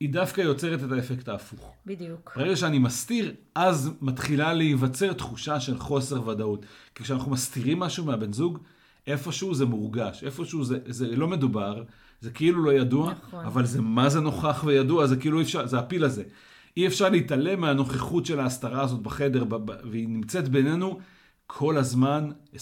היא 0.00 0.08
דווקא 0.12 0.40
יוצרת 0.40 0.84
את 0.84 0.92
האפקט 0.92 1.28
ההפוך. 1.28 1.72
בדיוק. 1.86 2.32
ברגע 2.36 2.56
שאני 2.56 2.78
מסתיר, 2.78 3.34
אז 3.54 3.90
מתחילה 4.00 4.52
להיווצר 4.52 5.12
תחושה 5.12 5.60
של 5.60 5.78
חוסר 5.78 6.28
ודאות. 6.28 6.66
כי 6.94 7.04
כשאנחנו 7.04 7.30
מסתירים 7.30 7.78
משהו 7.78 8.04
מהבן 8.04 8.32
זוג, 8.32 8.58
איפשהו 9.06 9.54
זה 9.54 9.66
מורגש, 9.66 10.24
איפשהו 10.24 10.64
זה, 10.64 10.78
זה 10.86 11.16
לא 11.16 11.28
מדובר, 11.28 11.82
זה 12.20 12.30
כאילו 12.30 12.64
לא 12.64 12.72
ידוע, 12.72 13.12
נכון. 13.12 13.44
אבל 13.44 13.66
זה 13.66 13.80
מה 13.80 14.08
זה 14.08 14.20
נוכח 14.20 14.62
וידוע, 14.66 15.06
זה 15.06 15.16
כאילו 15.16 15.38
אי 15.38 15.44
אפשר, 15.44 15.66
זה 15.66 15.78
הפיל 15.78 16.04
הזה. 16.04 16.22
אי 16.76 16.86
אפשר 16.86 17.08
להתעלם 17.08 17.60
מהנוכחות 17.60 18.26
של 18.26 18.40
ההסתרה 18.40 18.82
הזאת 18.82 19.00
בחדר, 19.00 19.44
ב- 19.44 19.70
ב- 19.70 19.76
והיא 19.90 20.08
נמצאת 20.08 20.48
בינינו 20.48 20.98
כל 21.50 21.76
הזמן 21.76 22.30
24-7. 22.54 22.56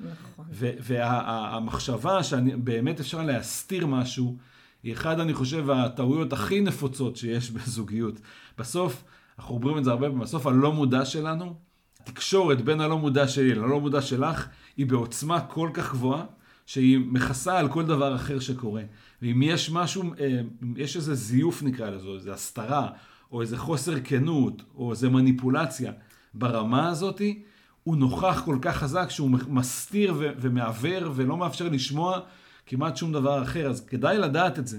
נכון. 0.00 0.44
והמחשבה 0.80 2.22
שבאמת 2.22 3.00
אפשר 3.00 3.22
להסתיר 3.22 3.86
משהו, 3.86 4.36
היא 4.82 4.92
אחד, 4.92 5.20
אני 5.20 5.34
חושב, 5.34 5.70
הטעויות 5.70 6.32
הכי 6.32 6.60
נפוצות 6.60 7.16
שיש 7.16 7.50
בזוגיות. 7.54 8.20
בסוף, 8.58 9.04
אנחנו 9.38 9.54
אומרים 9.54 9.78
את 9.78 9.84
זה 9.84 9.90
הרבה 9.90 10.06
פעמים, 10.06 10.20
בסוף 10.20 10.46
הלא 10.46 10.72
מודע 10.72 11.04
שלנו, 11.04 11.54
התקשורת 12.00 12.60
בין 12.60 12.80
הלא 12.80 12.98
מודע 12.98 13.28
שלי 13.28 13.54
ללא 13.54 13.80
מודע 13.80 14.02
שלך, 14.02 14.48
היא 14.76 14.86
בעוצמה 14.86 15.40
כל 15.40 15.70
כך 15.74 15.92
גבוהה, 15.92 16.24
שהיא 16.66 16.98
מכסה 16.98 17.58
על 17.58 17.68
כל 17.68 17.86
דבר 17.86 18.16
אחר 18.16 18.38
שקורה. 18.38 18.82
ואם 19.22 19.42
יש 19.42 19.70
משהו, 19.70 20.02
אה, 20.20 20.40
יש 20.76 20.96
איזה 20.96 21.14
זיוף 21.14 21.62
נקרא 21.62 21.90
לזה, 21.90 22.06
או 22.06 22.14
איזה 22.14 22.32
הסתרה, 22.32 22.88
או 23.32 23.40
איזה 23.40 23.58
חוסר 23.58 23.94
כנות, 24.04 24.62
או 24.74 24.90
איזה 24.90 25.08
מניפולציה 25.08 25.92
ברמה 26.34 26.88
הזאתי, 26.88 27.42
הוא 27.88 27.96
נוכח 27.96 28.42
כל 28.44 28.58
כך 28.62 28.76
חזק 28.76 29.10
שהוא 29.10 29.30
מסתיר 29.48 30.14
ו- 30.18 30.30
ומעוור 30.40 31.12
ולא 31.14 31.36
מאפשר 31.36 31.68
לשמוע 31.68 32.20
כמעט 32.66 32.96
שום 32.96 33.12
דבר 33.12 33.42
אחר, 33.42 33.70
אז 33.70 33.86
כדאי 33.86 34.18
לדעת 34.18 34.58
את 34.58 34.66
זה. 34.66 34.78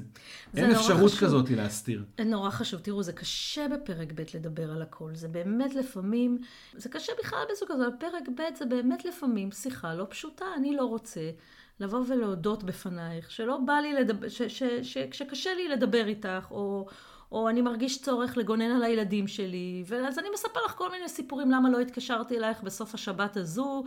זה 0.53 0.61
אין 0.61 0.71
אפשרות 0.71 1.11
חשוב. 1.11 1.19
כזאת 1.19 1.49
להסתיר. 1.49 2.03
נורא 2.25 2.49
חשוב. 2.49 2.79
תראו, 2.79 3.03
זה 3.03 3.13
קשה 3.13 3.67
בפרק 3.67 4.11
ב' 4.15 4.23
לדבר 4.33 4.71
על 4.71 4.81
הכל. 4.81 5.09
זה 5.13 5.27
באמת 5.27 5.75
לפעמים, 5.75 6.37
זה 6.77 6.89
קשה 6.89 7.11
בכלל 7.19 7.39
בסוג 7.51 7.71
הזה, 7.71 7.87
אבל 7.87 7.95
פרק 7.99 8.29
ב' 8.35 8.57
זה 8.57 8.65
באמת 8.65 9.05
לפעמים 9.05 9.51
שיחה 9.51 9.93
לא 9.93 10.07
פשוטה. 10.09 10.45
אני 10.57 10.75
לא 10.75 10.85
רוצה 10.85 11.31
לבוא 11.79 12.03
ולהודות 12.07 12.63
בפנייך, 12.63 13.31
שלא 13.31 13.57
בא 13.65 13.73
לי 13.73 13.93
לדבר, 13.93 14.29
ש, 14.29 14.41
ש, 14.41 14.63
ש, 14.81 14.97
שקשה 15.11 15.53
לי 15.53 15.67
לדבר 15.67 16.07
איתך, 16.07 16.47
או, 16.51 16.87
או 17.31 17.49
אני 17.49 17.61
מרגיש 17.61 18.01
צורך 18.01 18.37
לגונן 18.37 18.71
על 18.71 18.83
הילדים 18.83 19.27
שלי, 19.27 19.83
ואז 19.87 20.19
אני 20.19 20.27
מספר 20.33 20.59
לך 20.65 20.71
כל 20.71 20.91
מיני 20.91 21.09
סיפורים 21.09 21.51
למה 21.51 21.69
לא 21.69 21.79
התקשרתי 21.79 22.37
אלייך 22.37 22.63
בסוף 22.63 22.93
השבת 22.93 23.37
הזו, 23.37 23.83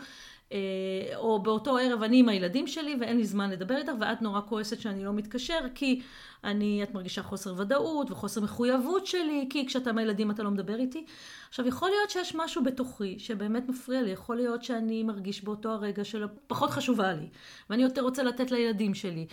או 1.16 1.42
באותו 1.42 1.76
ערב 1.76 2.02
אני 2.02 2.18
עם 2.18 2.28
הילדים 2.28 2.66
שלי 2.66 2.97
ואין 3.00 3.16
לי 3.16 3.25
זמן 3.25 3.50
לדבר 3.50 3.76
איתך, 3.76 3.92
ואת 4.00 4.23
נורא 4.23 4.40
כועסת 4.49 4.80
שאני 4.80 5.04
לא 5.04 5.12
מתקשר, 5.12 5.61
כי 5.75 6.00
אני, 6.44 6.82
את 6.82 6.94
מרגישה 6.94 7.23
חוסר 7.23 7.54
ודאות 7.56 8.11
וחוסר 8.11 8.40
מחויבות 8.40 9.06
שלי, 9.06 9.47
כי 9.50 9.66
כשאתה 9.66 9.90
עם 9.90 9.99
הילדים 9.99 10.30
אתה 10.30 10.42
לא 10.42 10.50
מדבר 10.50 10.76
איתי. 10.76 11.04
עכשיו, 11.49 11.66
יכול 11.66 11.90
להיות 11.90 12.11
שיש 12.11 12.35
משהו 12.35 12.64
בתוכי 12.64 13.18
שבאמת 13.18 13.68
מפריע 13.68 14.02
לי, 14.02 14.11
יכול 14.11 14.37
להיות 14.37 14.62
שאני 14.62 15.02
מרגיש 15.02 15.44
באותו 15.44 15.68
הרגע 15.71 16.04
שפחות 16.04 16.71
חשובה 16.71 17.12
לי, 17.12 17.28
ואני 17.71 17.82
יותר 17.82 18.02
רוצה 18.02 18.23
לתת 18.23 18.50
לילדים 18.50 18.94
שלי. 18.94 19.26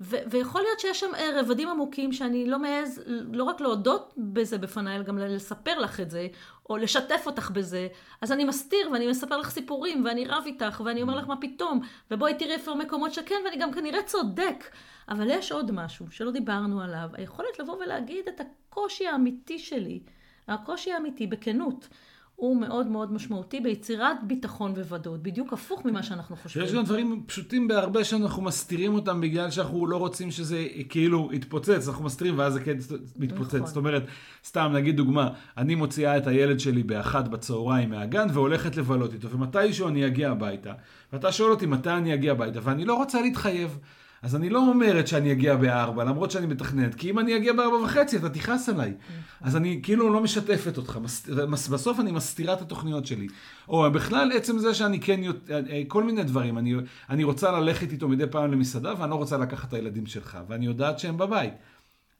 ו- 0.00 0.16
ויכול 0.30 0.60
להיות 0.62 0.80
שיש 0.80 1.00
שם 1.00 1.14
אה, 1.14 1.40
רבדים 1.40 1.68
עמוקים 1.68 2.12
שאני 2.12 2.46
לא 2.46 2.58
מעז 2.58 3.02
לא 3.32 3.44
רק 3.44 3.60
להודות 3.60 4.14
בזה 4.16 4.58
בפניי, 4.58 4.96
אלא 4.96 5.04
גם 5.04 5.18
לספר 5.18 5.78
לך 5.78 6.00
את 6.00 6.10
זה, 6.10 6.26
או 6.70 6.76
לשתף 6.76 7.22
אותך 7.26 7.50
בזה. 7.50 7.88
אז 8.20 8.32
אני 8.32 8.44
מסתיר 8.44 8.90
ואני 8.92 9.06
מספר 9.06 9.36
לך 9.36 9.50
סיפורים, 9.50 10.04
ואני 10.04 10.24
רב 10.24 10.42
איתך, 10.46 10.82
ואני 10.84 11.02
אומר 11.02 11.16
לך 11.16 11.28
מה 11.28 11.36
פתאום, 11.40 11.80
ובואי 12.10 12.34
תראי 12.34 12.52
איפה 12.52 12.74
מקומות 12.74 13.14
שכן, 13.14 13.34
ואני 13.44 13.56
גם 13.56 13.72
כנראה 13.72 14.02
צודק. 14.02 14.64
אבל 15.08 15.30
יש 15.30 15.52
עוד 15.52 15.70
משהו 15.70 16.10
שלא 16.10 16.30
דיברנו 16.30 16.80
עליו, 16.80 17.08
היכולת 17.12 17.58
לבוא 17.58 17.76
ולהגיד 17.76 18.28
את 18.28 18.40
הקושי 18.40 19.06
האמיתי 19.06 19.58
שלי, 19.58 20.00
הקושי 20.48 20.92
האמיתי 20.92 21.26
בכנות, 21.26 21.88
הוא 22.36 22.60
מאוד 22.60 22.86
מאוד 22.86 23.12
משמעותי 23.12 23.60
ביצירת 23.60 24.16
ביטחון 24.22 24.72
וודאות, 24.72 25.22
בדיוק 25.22 25.52
הפוך 25.52 25.84
ממה 25.84 26.02
שאנחנו 26.02 26.36
חושבים. 26.36 26.64
יש 26.64 26.72
גם 26.72 26.84
דברים 26.84 27.22
פשוטים 27.26 27.68
בהרבה 27.68 28.04
שאנחנו 28.04 28.42
מסתירים 28.42 28.94
אותם 28.94 29.20
בגלל 29.20 29.50
שאנחנו 29.50 29.86
לא 29.86 29.96
רוצים 29.96 30.30
שזה 30.30 30.66
כאילו 30.88 31.28
יתפוצץ, 31.32 31.88
אנחנו 31.88 32.04
מסתירים 32.04 32.38
ואז 32.38 32.52
זה 32.52 32.60
כן 32.60 32.76
מתפוצץ. 33.16 33.54
נכון. 33.54 33.66
זאת 33.66 33.76
אומרת, 33.76 34.02
סתם 34.44 34.72
נגיד 34.74 34.96
דוגמה, 34.96 35.30
אני 35.56 35.74
מוציאה 35.74 36.16
את 36.16 36.26
הילד 36.26 36.60
שלי 36.60 36.82
באחת 36.82 37.28
בצהריים 37.28 37.90
מהגן 37.90 38.26
והולכת 38.32 38.76
לבלות 38.76 39.12
איתו, 39.12 39.30
ומתישהו 39.30 39.88
אני 39.88 40.06
אגיע 40.06 40.30
הביתה, 40.30 40.72
ואתה 41.12 41.32
שואל 41.32 41.50
אותי 41.50 41.66
מתי 41.66 41.90
אני 41.90 42.14
אגיע 42.14 42.32
הביתה, 42.32 42.60
ואני 42.62 42.84
לא 42.84 42.94
רוצה 42.94 43.22
להתחייב. 43.22 43.78
אז 44.22 44.36
אני 44.36 44.50
לא 44.50 44.58
אומרת 44.58 45.06
שאני 45.08 45.32
אגיע 45.32 45.56
בארבע, 45.56 46.04
למרות 46.04 46.30
שאני 46.30 46.46
מתכננת, 46.46 46.94
כי 46.94 47.10
אם 47.10 47.18
אני 47.18 47.36
אגיע 47.36 47.52
בארבע 47.52 47.76
וחצי, 47.76 48.16
אתה 48.16 48.28
תכעס 48.28 48.68
עליי. 48.68 48.94
אז 49.40 49.56
אני 49.56 49.80
כאילו 49.82 50.12
לא 50.12 50.20
משתפת 50.20 50.76
אותך, 50.76 50.98
מס- 51.02 51.28
מס- 51.48 51.68
בסוף 51.68 52.00
אני 52.00 52.12
מסתירה 52.12 52.54
את 52.54 52.60
התוכניות 52.62 53.06
שלי. 53.06 53.26
או 53.68 53.90
בכלל, 53.92 54.32
עצם 54.34 54.58
זה 54.58 54.74
שאני 54.74 55.00
כן, 55.00 55.20
יות- 55.22 55.50
אה, 55.50 55.82
כל 55.88 56.04
מיני 56.04 56.22
דברים, 56.24 56.58
אני, 56.58 56.74
אני 57.10 57.24
רוצה 57.24 57.52
ללכת 57.52 57.92
איתו 57.92 58.08
מדי 58.08 58.24
פעם 58.30 58.52
למסעדה, 58.52 58.92
ואני 58.98 59.10
לא 59.10 59.14
רוצה 59.16 59.36
לקחת 59.38 59.68
את 59.68 59.74
הילדים 59.74 60.06
שלך, 60.06 60.38
ואני 60.48 60.66
יודעת 60.66 60.98
שהם 60.98 61.16
בבית. 61.18 61.52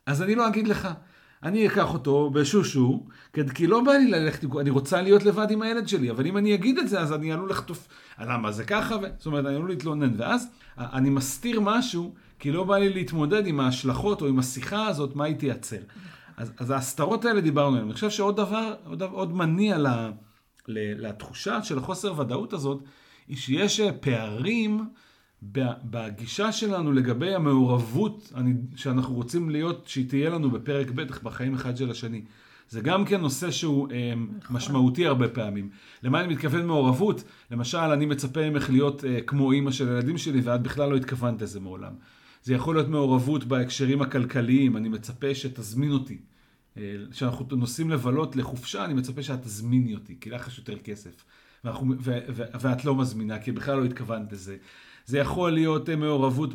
אז 0.07 0.23
אני 0.23 0.35
לא 0.35 0.49
אגיד 0.49 0.69
לך. 0.69 0.89
אני 1.47 1.67
אקח 1.67 1.95
אותו 1.95 2.31
בשושו, 2.31 3.03
כד- 3.33 3.51
כי 3.51 3.67
לא 3.67 3.81
בא 3.81 3.93
לי 3.93 4.11
ללכת, 4.11 4.45
אני 4.61 4.71
רוצה 4.71 5.03
להיות 5.03 5.25
לבד 5.25 5.51
עם 5.51 5.63
הילד 5.63 5.89
שלי, 5.89 6.11
אבל 6.11 6.27
אם 6.27 6.37
אני 6.37 6.55
אגיד 6.55 6.79
את 6.79 6.89
זה, 6.89 7.01
אז 7.01 7.13
אני 7.13 7.33
עלול 7.33 7.51
לחטוף, 7.51 7.89
למה 8.21 8.53
זה 8.53 8.65
ככה. 8.65 8.97
זאת 9.17 9.27
אומרת, 9.27 9.47
אני 9.47 9.55
עלול 9.55 9.69
להתלונן, 9.69 10.15
ואז 10.17 10.47
א- 10.77 10.85
אני 10.97 11.11
מסתיר 11.11 11.61
משהו, 11.61 12.15
כי 12.39 12.53
לא 12.53 12.65
בא 12.65 12.79
לי 12.79 12.89
להתמודד 12.89 13.47
עם 13.47 13.61
ההשלכות 13.61 14.23
או 14.23 14.27
עם 14.27 14.39
השיחה 14.39 14.87
הזאת, 14.87 15.17
מה 15.17 15.25
היא 15.25 15.37
תייצר. 15.37 15.77
אז, 16.37 16.53
אז 16.59 16.71
ההסתרות 16.71 17.25
האלה 17.25 17.41
דיברנו 17.41 17.69
עליהן. 17.71 17.85
אני 17.87 17.95
חושב 17.95 18.11
שעוד 18.11 18.37
דבר, 18.37 18.75
עוד, 18.87 19.03
עוד 19.03 19.35
מניע 19.37 19.79
ל, 19.79 19.87
ל, 20.69 21.07
לתחושה 21.07 21.63
של 21.63 21.79
החוסר 21.79 22.21
ודאות 22.21 22.53
הזאת, 22.53 22.79
היא 23.29 23.37
שיש 23.37 23.81
אה, 23.81 23.93
פערים 23.93 24.85
בגישה 25.43 26.53
שלנו 26.53 26.93
לגבי 26.93 27.35
המעורבות 27.35 28.33
אני, 28.35 28.55
שאנחנו 28.77 29.15
רוצים 29.15 29.51
להיות, 29.51 29.87
שהיא 29.87 30.09
תהיה 30.09 30.31
לנו 30.31 30.51
בפרק 30.51 30.91
ב' 30.95 31.03
בחיים 31.23 31.55
אחד 31.55 31.77
של 31.77 31.91
השני. 31.91 32.23
זה 32.69 32.81
גם 32.81 33.05
כן 33.05 33.21
נושא 33.21 33.51
שהוא 33.51 33.89
אה, 33.93 34.13
משמעותי 34.51 35.07
הרבה 35.07 35.29
פעמים. 35.29 35.71
למה 36.03 36.21
אני 36.21 36.35
מתכוון 36.35 36.67
מעורבות? 36.67 37.25
למשל, 37.51 37.79
אני 37.79 38.07
מצפה 38.07 38.51
ממך 38.51 38.71
להיות 38.71 39.05
אה, 39.05 39.21
כמו 39.21 39.53
אימא 39.53 39.71
של 39.71 39.89
הילדים 39.89 40.19
שלי, 40.19 40.41
ואת 40.41 40.63
בכלל 40.63 40.91
לא 40.91 40.97
התכוונת 40.97 41.43
לזה 41.43 41.61
מעולם. 41.61 41.93
זה 42.43 42.55
יכול 42.55 42.75
להיות 42.75 42.89
מעורבות 42.89 43.45
בהקשרים 43.45 44.03
הכלכליים, 44.03 44.77
אני 44.77 44.89
מצפה 44.89 45.35
שתזמין 45.35 45.91
אותי. 45.91 46.19
אה, 46.77 46.97
כשאנחנו 47.11 47.47
נוסעים 47.51 47.91
לבלות 47.91 48.37
לחופשה, 48.37 48.85
אני 48.85 48.95
מצפה 48.95 49.23
שאת 49.23 49.43
תזמיני 49.43 49.95
אותי, 49.95 50.17
כי 50.21 50.31
לך 50.31 50.49
יש 50.49 50.59
יותר 50.59 50.79
כסף. 50.79 51.25
ואנחנו, 51.65 51.95
ו, 52.01 52.19
ו, 52.29 52.43
ואת 52.61 52.85
לא 52.85 52.95
מזמינה, 52.95 53.39
כי 53.39 53.53
בכלל 53.53 53.79
לא 53.79 53.85
התכוונת 53.85 54.33
לזה. 54.33 54.57
זה 55.07 55.19
יכול 55.19 55.53
להיות 55.53 55.89
אה, 55.89 55.97
מעורבות 55.97 56.55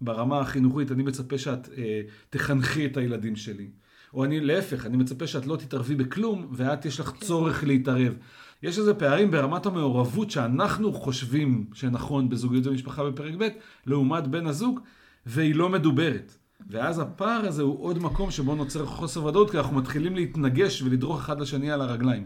ברמה 0.00 0.40
החינוכית, 0.40 0.92
אני 0.92 1.02
מצפה 1.02 1.38
שאת 1.38 1.68
אה, 1.78 2.00
תחנכי 2.30 2.86
את 2.86 2.96
הילדים 2.96 3.36
שלי. 3.36 3.70
או 4.14 4.24
אני, 4.24 4.40
להפך, 4.40 4.86
אני 4.86 4.96
מצפה 4.96 5.26
שאת 5.26 5.46
לא 5.46 5.56
תתערבי 5.56 5.94
בכלום, 5.94 6.46
ואת 6.52 6.84
יש 6.84 7.00
לך 7.00 7.12
צורך 7.20 7.64
להתערב. 7.64 8.14
יש 8.62 8.78
איזה 8.78 8.94
פערים 8.94 9.30
ברמת 9.30 9.66
המעורבות 9.66 10.30
שאנחנו 10.30 10.92
חושבים 10.92 11.66
שנכון 11.74 12.28
בזוגיות 12.28 12.66
ומשפחה 12.66 13.04
בפרק 13.04 13.34
ב', 13.38 13.48
לעומת 13.86 14.26
בן 14.28 14.46
הזוג, 14.46 14.80
והיא 15.26 15.54
לא 15.54 15.68
מדוברת. 15.68 16.36
ואז 16.70 16.98
הפער 16.98 17.46
הזה 17.46 17.62
הוא 17.62 17.84
עוד 17.84 17.98
מקום 17.98 18.30
שבו 18.30 18.54
נוצר 18.54 18.86
חוסר 18.86 19.24
ודאות, 19.24 19.50
כי 19.50 19.58
אנחנו 19.58 19.76
מתחילים 19.76 20.16
להתנגש 20.16 20.82
ולדרוך 20.82 21.20
אחד 21.20 21.40
לשני 21.40 21.70
על 21.70 21.80
הרגליים. 21.80 22.24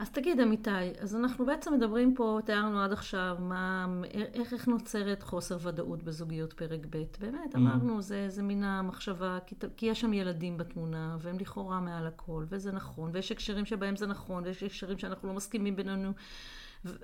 אז 0.00 0.10
תגיד, 0.10 0.40
אמיתי, 0.40 0.70
אז 1.00 1.16
אנחנו 1.16 1.46
בעצם 1.46 1.74
מדברים 1.74 2.14
פה, 2.14 2.38
תיארנו 2.44 2.80
עד 2.80 2.92
עכשיו, 2.92 3.36
מה, 3.40 3.86
איך, 4.14 4.52
איך 4.52 4.68
נוצרת 4.68 5.22
חוסר 5.22 5.58
ודאות 5.62 6.02
בזוגיות 6.02 6.52
פרק 6.52 6.80
ב'. 6.90 7.02
באמת, 7.20 7.56
אמרנו, 7.56 8.02
זה, 8.02 8.28
זה 8.28 8.42
מן 8.42 8.64
המחשבה, 8.64 9.38
כי, 9.46 9.54
כי 9.76 9.86
יש 9.86 10.00
שם 10.00 10.12
ילדים 10.12 10.56
בתמונה, 10.56 11.16
והם 11.20 11.38
לכאורה 11.38 11.80
מעל 11.80 12.06
הכל, 12.06 12.44
וזה 12.48 12.72
נכון, 12.72 13.10
ויש 13.12 13.32
הקשרים 13.32 13.64
שבהם 13.64 13.96
זה 13.96 14.06
נכון, 14.06 14.44
ויש 14.44 14.62
הקשרים 14.62 14.98
שאנחנו 14.98 15.28
לא 15.28 15.34
מסכימים 15.34 15.76
בינינו. 15.76 16.12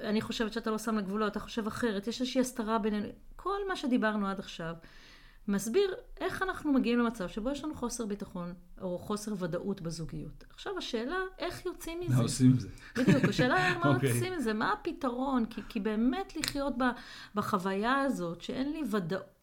אני 0.01 0.21
חושבת 0.21 0.53
שאתה 0.53 0.71
לא 0.71 0.79
שם 0.79 0.99
לגבולות, 0.99 1.33
אתה 1.33 1.41
חושב 1.41 1.67
אחרת, 1.67 2.07
יש 2.07 2.21
איזושהי 2.21 2.41
הסתרה 2.41 2.79
בינינו, 2.79 3.07
כל 3.37 3.59
מה 3.69 3.77
שדיברנו 3.77 4.27
עד 4.27 4.39
עכשיו. 4.39 4.75
מסביר 5.49 5.95
איך 6.21 6.43
אנחנו 6.43 6.73
מגיעים 6.73 6.99
למצב 6.99 7.29
שבו 7.29 7.51
יש 7.51 7.65
לנו 7.65 7.75
חוסר 7.75 8.07
ביטחון 8.07 8.55
או 8.81 8.99
חוסר 8.99 9.33
ודאות 9.39 9.81
בזוגיות. 9.81 10.45
עכשיו 10.51 10.79
השאלה, 10.79 11.17
איך 11.39 11.67
יוצאים 11.67 12.01
מזה? 12.01 12.17
מה 12.17 12.23
עושים 12.23 12.51
עם 12.51 12.59
זה? 12.59 12.69
בדיוק, 12.97 13.25
השאלה 13.25 13.67
היא 13.67 13.77
מה 13.85 13.95
אוקיי. 13.95 14.11
עושים 14.13 14.33
מזה, 14.33 14.53
מה 14.53 14.73
הפתרון? 14.73 15.47
כי, 15.47 15.61
כי 15.69 15.81
באמת 15.81 16.37
לחיות 16.37 16.79
ב, 16.79 16.83
בחוויה 17.35 17.99
הזאת, 17.99 18.41
שאין 18.43 18.73
לי 18.73 18.83
ודאות 18.91 19.36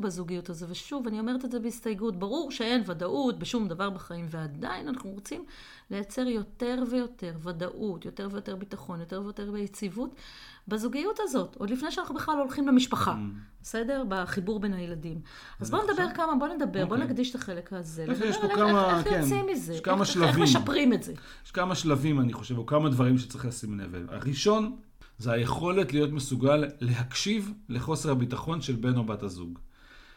בזוגיות 0.00 0.50
הזו, 0.50 0.66
ושוב, 0.68 1.06
אני 1.06 1.20
אומרת 1.20 1.44
את 1.44 1.50
זה 1.50 1.58
בהסתייגות, 1.60 2.16
ברור 2.18 2.50
שאין 2.50 2.82
ודאות 2.86 3.38
בשום 3.38 3.68
דבר 3.68 3.90
בחיים, 3.90 4.26
ועדיין 4.30 4.88
אנחנו 4.88 5.10
רוצים 5.10 5.44
לייצר 5.90 6.22
יותר 6.26 6.82
ויותר 6.90 7.32
ודאות, 7.42 8.04
יותר 8.04 8.28
ויותר 8.32 8.56
ביטחון, 8.56 9.00
יותר 9.00 9.22
ויותר 9.22 9.50
ביציבות 9.50 10.14
בזוגיות 10.68 11.18
הזאת, 11.22 11.56
עוד 11.56 11.70
לפני 11.70 11.90
שאנחנו 11.90 12.14
בכלל 12.14 12.38
הולכים 12.38 12.68
למשפחה, 12.68 13.14
בסדר? 13.62 14.04
בחיבור 14.08 14.60
בין 14.60 14.74
הילדים. 14.74 15.20
אז 15.60 15.70
בואו 15.70 15.82
נדבר 15.90 16.06
כמה, 16.14 16.32
בואו 16.38 16.54
נדבר, 16.54 16.84
בואו 16.84 16.94
אוקיי. 16.94 17.04
נקדיש 17.04 17.30
את 17.30 17.34
החלק 17.34 17.72
הזה. 17.72 18.06
יש 18.24 18.36
פה 18.36 18.48
כמה, 18.54 18.98
איך 18.98 19.08
כן, 19.08 19.20
מזה, 19.52 19.74
יש 19.74 19.80
כמה 19.80 20.00
איך- 20.00 20.06
שלבים. 20.12 20.28
איך 20.28 20.38
משפרים 20.38 20.92
את 20.92 21.02
זה. 21.02 21.12
יש 21.44 21.50
כמה 21.50 21.74
שלבים, 21.74 22.20
אני 22.20 22.32
חושב, 22.32 22.58
או 22.58 22.66
כמה 22.66 22.88
דברים 22.88 23.18
שצריך 23.18 23.44
לשים 23.44 23.80
לב 23.80 23.94
אליהם. 23.94 24.08
הראשון, 24.10 24.76
זה 25.18 25.32
היכולת 25.32 25.92
להיות 25.92 26.12
מסוגל 26.12 26.64
להקשיב 26.80 27.52
לחוסר 27.68 28.10
הביטחון 28.10 28.60
של 28.60 28.76
בן 28.76 28.96
או 28.96 29.04
בת 29.04 29.22
הזוג. 29.22 29.58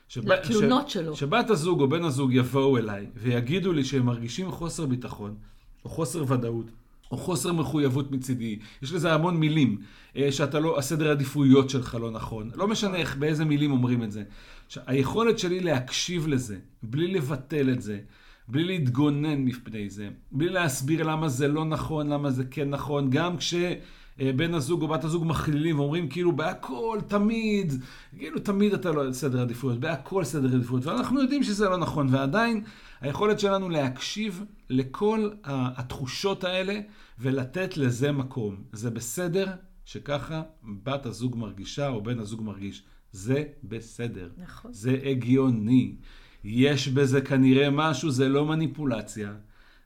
שב- 0.08 0.28
לתלונות 0.32 0.90
ש- 0.90 0.94
שלו. 0.94 1.16
שבת 1.16 1.50
הזוג 1.50 1.82
או 1.82 1.90
בן 1.90 2.04
הזוג 2.04 2.34
יבואו 2.34 2.78
אליי 2.78 3.06
ויגידו 3.16 3.74
לי 3.74 3.84
שהם 3.84 4.06
מרגישים 4.06 4.52
חוסר 4.52 4.86
ביטחון, 4.86 5.36
או 5.86 5.90
חוסר 5.90 6.24
ודאות, 6.34 6.66
או 7.12 7.18
חוסר 7.18 7.54
מחויבות 7.54 8.12
מצידי. 8.12 8.60
יש 8.82 8.94
לזה 8.94 9.14
המון 9.14 9.38
מילים, 9.38 9.78
אה, 10.16 10.32
שאתה 10.32 10.60
לא, 10.60 10.80
הסדר 10.80 11.12
עדיפויות 11.12 11.70
שלך 11.70 11.98
לא 12.02 12.12
נכון. 12.12 12.50
לא 12.56 12.68
משנה 12.68 12.96
איך, 12.98 13.16
באיזה 13.18 13.46
מילים 13.46 13.72
אומרים 13.72 14.04
את 14.04 14.12
זה. 14.12 14.24
היכולת 14.88 15.40
שלי 15.40 15.60
להקשיב 15.60 16.28
לזה, 16.28 16.58
בלי 16.84 17.08
לבטל 17.08 17.70
את 17.70 17.82
זה, 17.82 18.00
בלי 18.48 18.64
להתגונן 18.64 19.46
מפני 19.46 19.90
זה, 19.90 20.10
בלי 20.32 20.50
להסביר 20.50 21.04
למה 21.04 21.30
זה 21.30 21.48
לא 21.48 21.66
נכון, 21.66 22.10
למה 22.10 22.32
זה 22.32 22.44
כן 22.52 22.70
נכון, 22.70 23.10
גם 23.10 23.40
כשבן 24.18 24.54
הזוג 24.54 24.82
או 24.82 24.88
בת 24.88 25.04
הזוג 25.04 25.26
מכלילים 25.26 25.80
ואומרים 25.80 26.10
כאילו 26.10 26.36
בהכל, 26.36 27.00
תמיד, 27.08 27.74
כאילו 28.18 28.40
תמיד 28.40 28.74
אתה 28.74 28.92
לא 28.92 29.14
סדר 29.14 29.42
עדיפויות, 29.42 29.80
בהכל 29.80 30.24
סדר 30.24 30.56
עדיפויות, 30.56 30.86
ואנחנו 30.86 31.22
יודעים 31.22 31.44
שזה 31.44 31.70
לא 31.70 31.78
נכון, 31.78 32.08
ועדיין 32.12 32.64
היכולת 33.02 33.40
שלנו 33.40 33.70
להקשיב 33.70 34.46
לכל 34.70 35.30
התחושות 35.44 36.44
האלה 36.44 36.80
ולתת 37.20 37.78
לזה 37.78 38.12
מקום. 38.12 38.56
זה 38.72 38.90
בסדר 38.90 39.48
שככה 39.86 40.42
בת 40.84 41.06
הזוג 41.06 41.38
מרגישה 41.38 41.88
או 41.88 42.04
בן 42.04 42.20
הזוג 42.20 42.42
מרגיש. 42.42 42.84
זה 43.12 43.44
בסדר. 43.64 44.30
נכון. 44.38 44.74
זה 44.74 44.98
הגיוני. 45.06 45.96
יש 46.44 46.88
בזה 46.88 47.22
כנראה 47.22 47.70
משהו, 47.70 48.12
זה 48.12 48.30
לא 48.30 48.46
מניפולציה, 48.46 49.34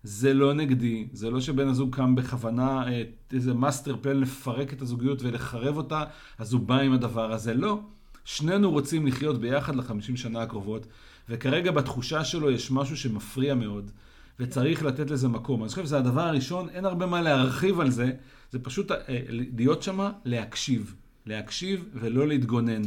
זה 0.07 0.33
לא 0.33 0.53
נגדי, 0.53 1.07
זה 1.13 1.29
לא 1.29 1.41
שבן 1.41 1.67
הזוג 1.67 1.95
קם 1.95 2.15
בכוונה 2.15 2.87
אה, 2.87 3.03
איזה 3.33 3.53
master 3.53 3.95
plan 4.01 4.19
לפרק 4.19 4.73
את 4.73 4.81
הזוגיות 4.81 5.21
ולחרב 5.21 5.77
אותה, 5.77 6.03
אז 6.37 6.53
הוא 6.53 6.61
בא 6.61 6.79
עם 6.79 6.93
הדבר 6.93 7.31
הזה. 7.31 7.53
לא. 7.53 7.79
שנינו 8.25 8.71
רוצים 8.71 9.07
לחיות 9.07 9.39
ביחד 9.39 9.75
לחמישים 9.75 10.17
שנה 10.17 10.41
הקרובות, 10.41 10.87
וכרגע 11.29 11.71
בתחושה 11.71 12.23
שלו 12.23 12.51
יש 12.51 12.71
משהו 12.71 12.97
שמפריע 12.97 13.55
מאוד, 13.55 13.91
וצריך 14.39 14.83
לתת 14.83 15.09
לזה 15.09 15.27
מקום. 15.27 15.61
אני 15.61 15.69
חושב 15.69 15.85
שזה 15.85 15.97
הדבר 15.97 16.21
הראשון, 16.21 16.69
אין 16.69 16.85
הרבה 16.85 17.05
מה 17.05 17.21
להרחיב 17.21 17.79
על 17.79 17.89
זה, 17.89 18.11
זה 18.51 18.59
פשוט 18.59 18.91
אה, 18.91 18.97
להיות 19.29 19.83
שמה, 19.83 20.11
להקשיב. 20.25 20.95
להקשיב 21.25 21.85
ולא 21.93 22.27
להתגונן. 22.27 22.81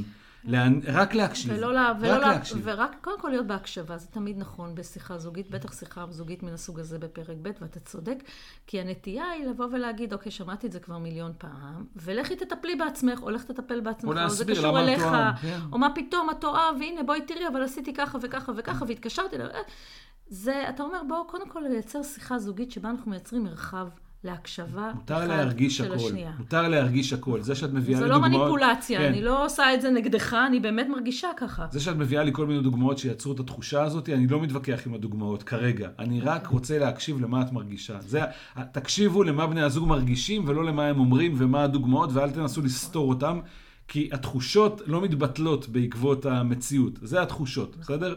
להנ... 0.45 0.81
רק 0.87 1.15
להקשיב. 1.15 1.53
ולא, 1.57 1.75
לה, 1.75 1.93
ולא 2.01 2.15
רק 2.15 2.21
לה, 2.21 2.29
להקשיב. 2.29 2.61
ורק 2.63 2.97
קודם 3.01 3.21
כל 3.21 3.29
להיות 3.29 3.47
בהקשבה, 3.47 3.99
זה 3.99 4.07
תמיד 4.07 4.39
נכון 4.39 4.75
בשיחה 4.75 5.19
זוגית, 5.19 5.51
בטח 5.51 5.73
שיחה 5.73 6.05
זוגית 6.11 6.43
מן 6.43 6.53
הסוג 6.53 6.81
הזה 6.81 6.99
בפרק 6.99 7.37
ב', 7.43 7.51
ואתה 7.61 7.81
צודק, 7.81 8.17
כי 8.67 8.81
הנטייה 8.81 9.25
היא 9.31 9.47
לבוא 9.47 9.67
ולהגיד, 9.73 10.13
אוקיי, 10.13 10.33
שמעתי 10.33 10.67
את 10.67 10.73
זה 10.73 10.81
כבר 10.81 10.99
מיליון 10.99 11.33
פעם, 11.39 11.87
ולכי 11.97 12.37
תטפלי 12.37 12.77
בעצמך, 12.77 13.23
או 13.23 13.31
לך 13.31 13.45
תטפל 13.45 13.81
בעצמך, 13.81 14.11
או 14.11 14.15
זה 14.15 14.21
להסביר 14.21 14.57
קשור 14.57 14.69
למה 14.69 14.83
את 14.83 14.89
אליך, 14.89 15.03
כן. 15.43 15.59
או 15.73 15.79
מה 15.79 15.89
פתאום 15.95 16.31
את 16.31 16.41
טועה, 16.41 16.71
והנה 16.81 17.03
בואי 17.03 17.23
תראי, 17.23 17.49
אבל 17.49 17.63
עשיתי 17.63 17.95
ככה 17.95 18.19
וככה 18.23 18.53
וככה, 18.57 18.85
והתקשרתי 18.89 19.37
אליו. 19.37 19.47
אה, 19.47 19.61
זה, 20.27 20.69
אתה 20.69 20.83
אומר, 20.83 21.03
בואו 21.09 21.27
קודם 21.27 21.49
כל 21.49 21.61
לייצר 21.61 22.03
שיחה 22.03 22.39
זוגית 22.39 22.73
שבה 22.73 22.91
אנחנו 22.91 23.11
מייצרים 23.11 23.45
מרחב 23.45 23.89
להקשבה 24.25 24.93
מותר 24.95 25.27
להרגיש 25.27 25.77
של 25.77 25.93
הכל. 25.93 26.07
השנייה. 26.07 26.33
מותר 26.39 26.69
להרגיש 26.69 27.13
הכל. 27.13 27.43
זה 27.43 27.55
שאת 27.55 27.73
מביאה 27.73 27.99
זה 27.99 28.05
לי 28.05 28.11
לא 28.11 28.19
דוגמאות... 28.19 28.33
מניפולציה, 28.33 28.99
כן. 28.99 29.05
אני 29.05 29.23
לא 29.23 29.45
עושה 29.47 29.75
את 29.75 29.81
זה 29.83 29.91
נגדך, 29.91 30.35
אני 30.47 30.61
באמת 30.61 30.87
מרגישה 30.89 31.29
ככה. 31.37 31.67
זה 31.71 31.81
שאת 31.81 31.97
מביאה 31.97 32.23
לי 32.23 32.31
כל 32.33 32.47
מיני 32.47 32.61
דוגמאות 32.63 32.99
שיצרו 32.99 33.33
את 33.33 33.41
התחושה 33.41 33.83
הזאת, 33.83 34.09
אני 34.09 34.27
לא 34.27 34.41
מתווכח 34.41 34.87
עם 34.87 34.95
הדוגמאות 34.95 35.43
כרגע. 35.43 35.89
אני 35.99 36.21
רק 36.21 36.47
רוצה 36.47 36.79
להקשיב 36.79 37.21
למה 37.21 37.43
את 37.43 37.53
מרגישה. 37.53 38.01
זה, 38.01 38.21
תקשיבו 38.73 39.23
למה 39.23 39.47
בני 39.47 39.63
הזוג 39.63 39.89
מרגישים 39.89 40.49
ולא 40.49 40.65
למה 40.65 40.87
הם 40.87 40.99
אומרים 40.99 41.35
ומה 41.39 41.65
הדוגמאות, 41.65 42.11
ואל 42.13 42.31
תנסו 42.31 42.63
לסתור 42.63 43.09
אותם, 43.09 43.41
כי 43.89 44.09
התחושות 44.13 44.83
לא 44.87 45.01
מתבטלות 45.01 45.69
בעקבות 45.69 46.27
המציאות. 46.27 46.99
זה 47.03 47.23
התחושות, 47.23 47.77
בסדר? 47.77 48.15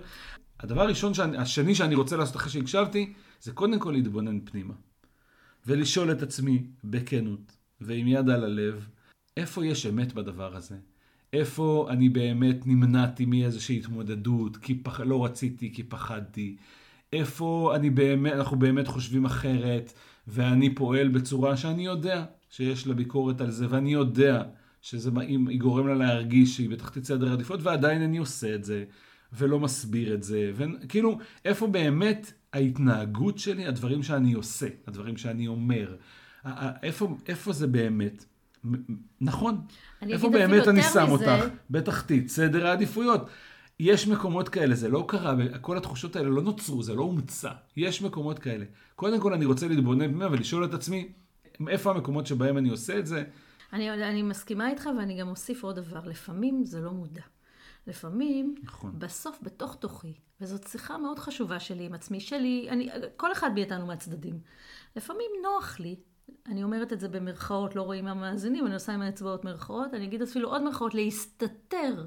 הדבר 0.60 0.82
הראשון, 0.82 1.14
שאני, 1.14 1.38
השני 1.38 1.76
שאני 1.76 1.96
רוצה 1.96 2.18
לעשות 2.18 2.36
אחרי 2.36 2.52
שהקשבתי, 2.52 3.14
זה 3.42 3.52
קודם 3.52 3.80
כל 3.80 3.92
להתבונן 3.92 4.40
פנימה. 4.40 4.74
ולשאול 5.68 6.12
את 6.12 6.22
עצמי 6.22 6.64
בכנות 6.84 7.58
ועם 7.82 8.08
יד 8.08 8.30
על 8.30 8.44
הלב, 8.44 8.88
איפה 9.38 9.66
יש 9.66 9.86
אמת 9.86 10.14
בדבר 10.14 10.56
הזה? 10.56 10.76
איפה 11.34 11.88
אני 11.90 12.10
באמת 12.10 12.68
נמנעתי 12.68 13.26
מאיזושהי 13.26 13.78
התמודדות, 13.78 14.58
כי 14.58 14.76
פח... 14.76 15.00
לא 15.00 15.26
רציתי, 15.26 15.74
כי 15.74 15.84
פחדתי? 15.84 16.56
איפה 17.14 17.72
אני 17.76 17.90
באמת, 17.90 18.34
אנחנו 18.34 18.60
באמת 18.60 18.88
חושבים 18.88 19.26
אחרת, 19.26 19.94
ואני 20.28 20.76
פועל 20.76 21.08
בצורה 21.08 21.58
שאני 21.58 21.86
יודע 21.86 22.26
שיש 22.50 22.88
לה 22.88 22.94
ביקורת 22.94 23.42
על 23.42 23.52
זה, 23.52 23.66
ואני 23.70 23.94
יודע 23.94 24.44
שזה 24.82 25.12
מה- 25.12 25.56
גורם 25.58 25.88
לה 25.88 25.96
להרגיש 25.96 26.56
שהיא 26.56 26.70
בתחתית 26.70 27.06
סדר 27.06 27.30
העדיפויות, 27.30 27.64
ועדיין 27.64 28.02
אני 28.02 28.18
עושה 28.18 28.56
את 28.56 28.64
זה, 28.64 28.84
ולא 29.34 29.60
מסביר 29.60 30.14
את 30.14 30.24
זה, 30.24 30.52
וכאילו, 30.56 31.18
איפה 31.46 31.68
באמת 31.68 32.34
ההתנהגות 32.54 33.38
שלי, 33.38 33.68
הדברים 33.68 34.04
שאני 34.04 34.34
עושה, 34.34 34.68
הדברים 34.88 35.18
שאני 35.18 35.48
אומר, 35.48 35.96
איפה, 36.84 37.18
איפה 37.28 37.54
זה 37.54 37.68
באמת? 37.68 38.26
נכון. 39.22 39.62
איפה 40.02 40.30
באמת 40.30 40.68
אני 40.68 40.84
שם 40.84 41.04
מזה. 41.04 41.12
אותך? 41.12 41.54
בתחתית 41.70 42.30
סדר 42.30 42.68
העדיפויות. 42.68 43.30
יש 43.80 44.08
מקומות 44.08 44.50
כאלה, 44.50 44.76
זה 44.76 44.90
לא 44.90 45.06
קרה, 45.08 45.36
כל 45.62 45.78
התחושות 45.78 46.16
האלה 46.16 46.30
לא 46.30 46.42
נוצרו, 46.42 46.84
זה 46.84 46.94
לא 46.94 47.02
הומצא. 47.02 47.52
יש 47.78 48.02
מקומות 48.02 48.40
כאלה. 48.40 48.66
קודם 48.96 49.20
כל 49.20 49.34
אני 49.34 49.46
רוצה 49.46 49.68
להתבונן 49.68 50.08
פנימה 50.08 50.28
ולשאול 50.32 50.66
את 50.66 50.74
עצמי, 50.74 51.08
איפה 51.68 51.92
המקומות 51.92 52.28
שבהם 52.28 52.58
אני 52.58 52.70
עושה 52.70 53.00
את 53.00 53.08
זה? 53.08 53.24
אני, 53.74 53.92
אני 53.92 54.22
מסכימה 54.22 54.70
איתך 54.70 54.90
ואני 54.98 55.20
גם 55.20 55.28
אוסיף 55.28 55.64
עוד 55.64 55.76
דבר, 55.76 56.00
לפעמים 56.06 56.66
זה 56.66 56.82
לא 56.82 56.92
מודע. 56.92 57.22
לפעמים, 57.88 58.56
נכון. 58.64 58.92
בסוף 58.98 59.40
בתוך 59.42 59.76
תוכי, 59.76 60.14
וזאת 60.42 60.68
שיחה 60.68 60.98
מאוד 60.98 61.20
חשובה 61.20 61.60
שלי 61.60 61.86
עם 61.86 61.94
עצמי, 61.94 62.20
שלי, 62.20 62.68
אני, 62.70 62.90
כל 63.18 63.32
אחד 63.32 63.54
מאיתנו 63.54 63.86
מהצדדים. 63.86 64.40
לפעמים 64.96 65.32
נוח 65.44 65.80
לי, 65.80 65.96
אני 66.48 66.64
אומרת 66.64 66.94
את 66.94 67.00
זה 67.00 67.08
במרכאות, 67.08 67.76
לא 67.76 67.82
רואים 67.82 68.08
המאזינים, 68.08 68.66
אני 68.66 68.74
עושה 68.74 68.94
עם 68.94 69.02
האצבעות 69.02 69.46
מרכאות, 69.46 69.94
אני 69.94 70.06
אגיד 70.06 70.22
אפילו 70.22 70.50
עוד 70.50 70.62
מרכאות, 70.62 70.94
להסתתר 70.94 72.06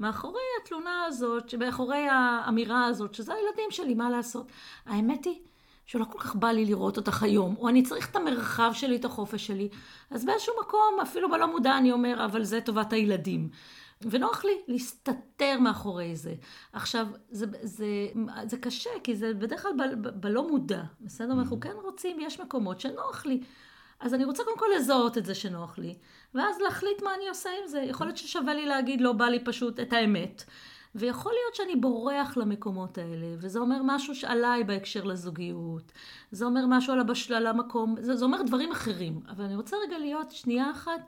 מאחורי 0.00 0.42
התלונה 0.62 1.04
הזאת, 1.06 1.54
מאחורי 1.54 2.08
האמירה 2.10 2.86
הזאת, 2.86 3.14
שזה 3.14 3.32
הילדים 3.34 3.70
שלי, 3.70 3.94
מה 3.94 4.10
לעשות. 4.10 4.46
האמת 4.86 5.24
היא 5.24 5.40
שלא 5.86 6.04
כל 6.04 6.18
כך 6.18 6.36
בא 6.36 6.48
לי 6.48 6.64
לראות 6.64 6.96
אותך 6.96 7.22
היום, 7.22 7.56
או 7.58 7.68
אני 7.68 7.82
צריך 7.82 8.10
את 8.10 8.16
המרחב 8.16 8.70
שלי, 8.74 8.96
את 8.96 9.04
החופש 9.04 9.46
שלי. 9.46 9.68
אז 10.10 10.24
באיזשהו 10.24 10.54
מקום, 10.60 10.98
אפילו 11.02 11.30
בלא 11.30 11.46
מודע, 11.46 11.78
אני 11.78 11.92
אומר, 11.92 12.24
אבל 12.24 12.44
זה 12.44 12.60
טובת 12.60 12.92
הילדים. 12.92 13.48
ונוח 14.02 14.44
לי 14.44 14.52
להסתתר 14.68 15.58
מאחורי 15.60 16.16
זה. 16.16 16.34
עכשיו, 16.72 17.06
זה, 17.30 17.46
זה, 17.62 17.86
זה 18.46 18.56
קשה, 18.56 18.90
כי 19.04 19.16
זה 19.16 19.34
בדרך 19.34 19.62
כלל 19.62 19.72
ב, 19.78 20.08
ב, 20.08 20.20
בלא 20.20 20.48
מודע, 20.48 20.82
בסדר? 21.00 21.32
אנחנו 21.32 21.60
כן 21.60 21.74
רוצים, 21.82 22.20
יש 22.20 22.40
מקומות 22.40 22.80
שנוח 22.80 23.26
לי. 23.26 23.40
אז 24.00 24.14
אני 24.14 24.24
רוצה 24.24 24.44
קודם 24.44 24.58
כל 24.58 24.66
לזהות 24.76 25.18
את 25.18 25.26
זה 25.26 25.34
שנוח 25.34 25.78
לי, 25.78 25.94
ואז 26.34 26.56
להחליט 26.60 27.02
מה 27.02 27.14
אני 27.14 27.28
עושה 27.28 27.50
עם 27.62 27.68
זה. 27.68 27.78
יכול 27.80 28.06
להיות 28.06 28.16
ששווה 28.16 28.54
לי 28.54 28.66
להגיד, 28.66 29.00
לא 29.00 29.12
בא 29.12 29.24
לי 29.24 29.44
פשוט 29.44 29.80
את 29.80 29.92
האמת. 29.92 30.44
ויכול 30.94 31.32
להיות 31.32 31.54
שאני 31.54 31.76
בורח 31.76 32.36
למקומות 32.36 32.98
האלה, 32.98 33.26
וזה 33.38 33.58
אומר 33.58 33.80
משהו 33.84 34.14
עליי 34.26 34.64
בהקשר 34.64 35.04
לזוגיות, 35.04 35.92
זה 36.30 36.44
אומר 36.44 36.66
משהו 36.68 36.92
על 36.92 37.00
הבשלה 37.00 37.40
למקום, 37.40 37.96
זה, 38.00 38.16
זה 38.16 38.24
אומר 38.24 38.42
דברים 38.42 38.72
אחרים. 38.72 39.20
אבל 39.28 39.44
אני 39.44 39.56
רוצה 39.56 39.76
רגע 39.86 39.98
להיות 39.98 40.30
שנייה 40.30 40.70
אחת, 40.70 41.00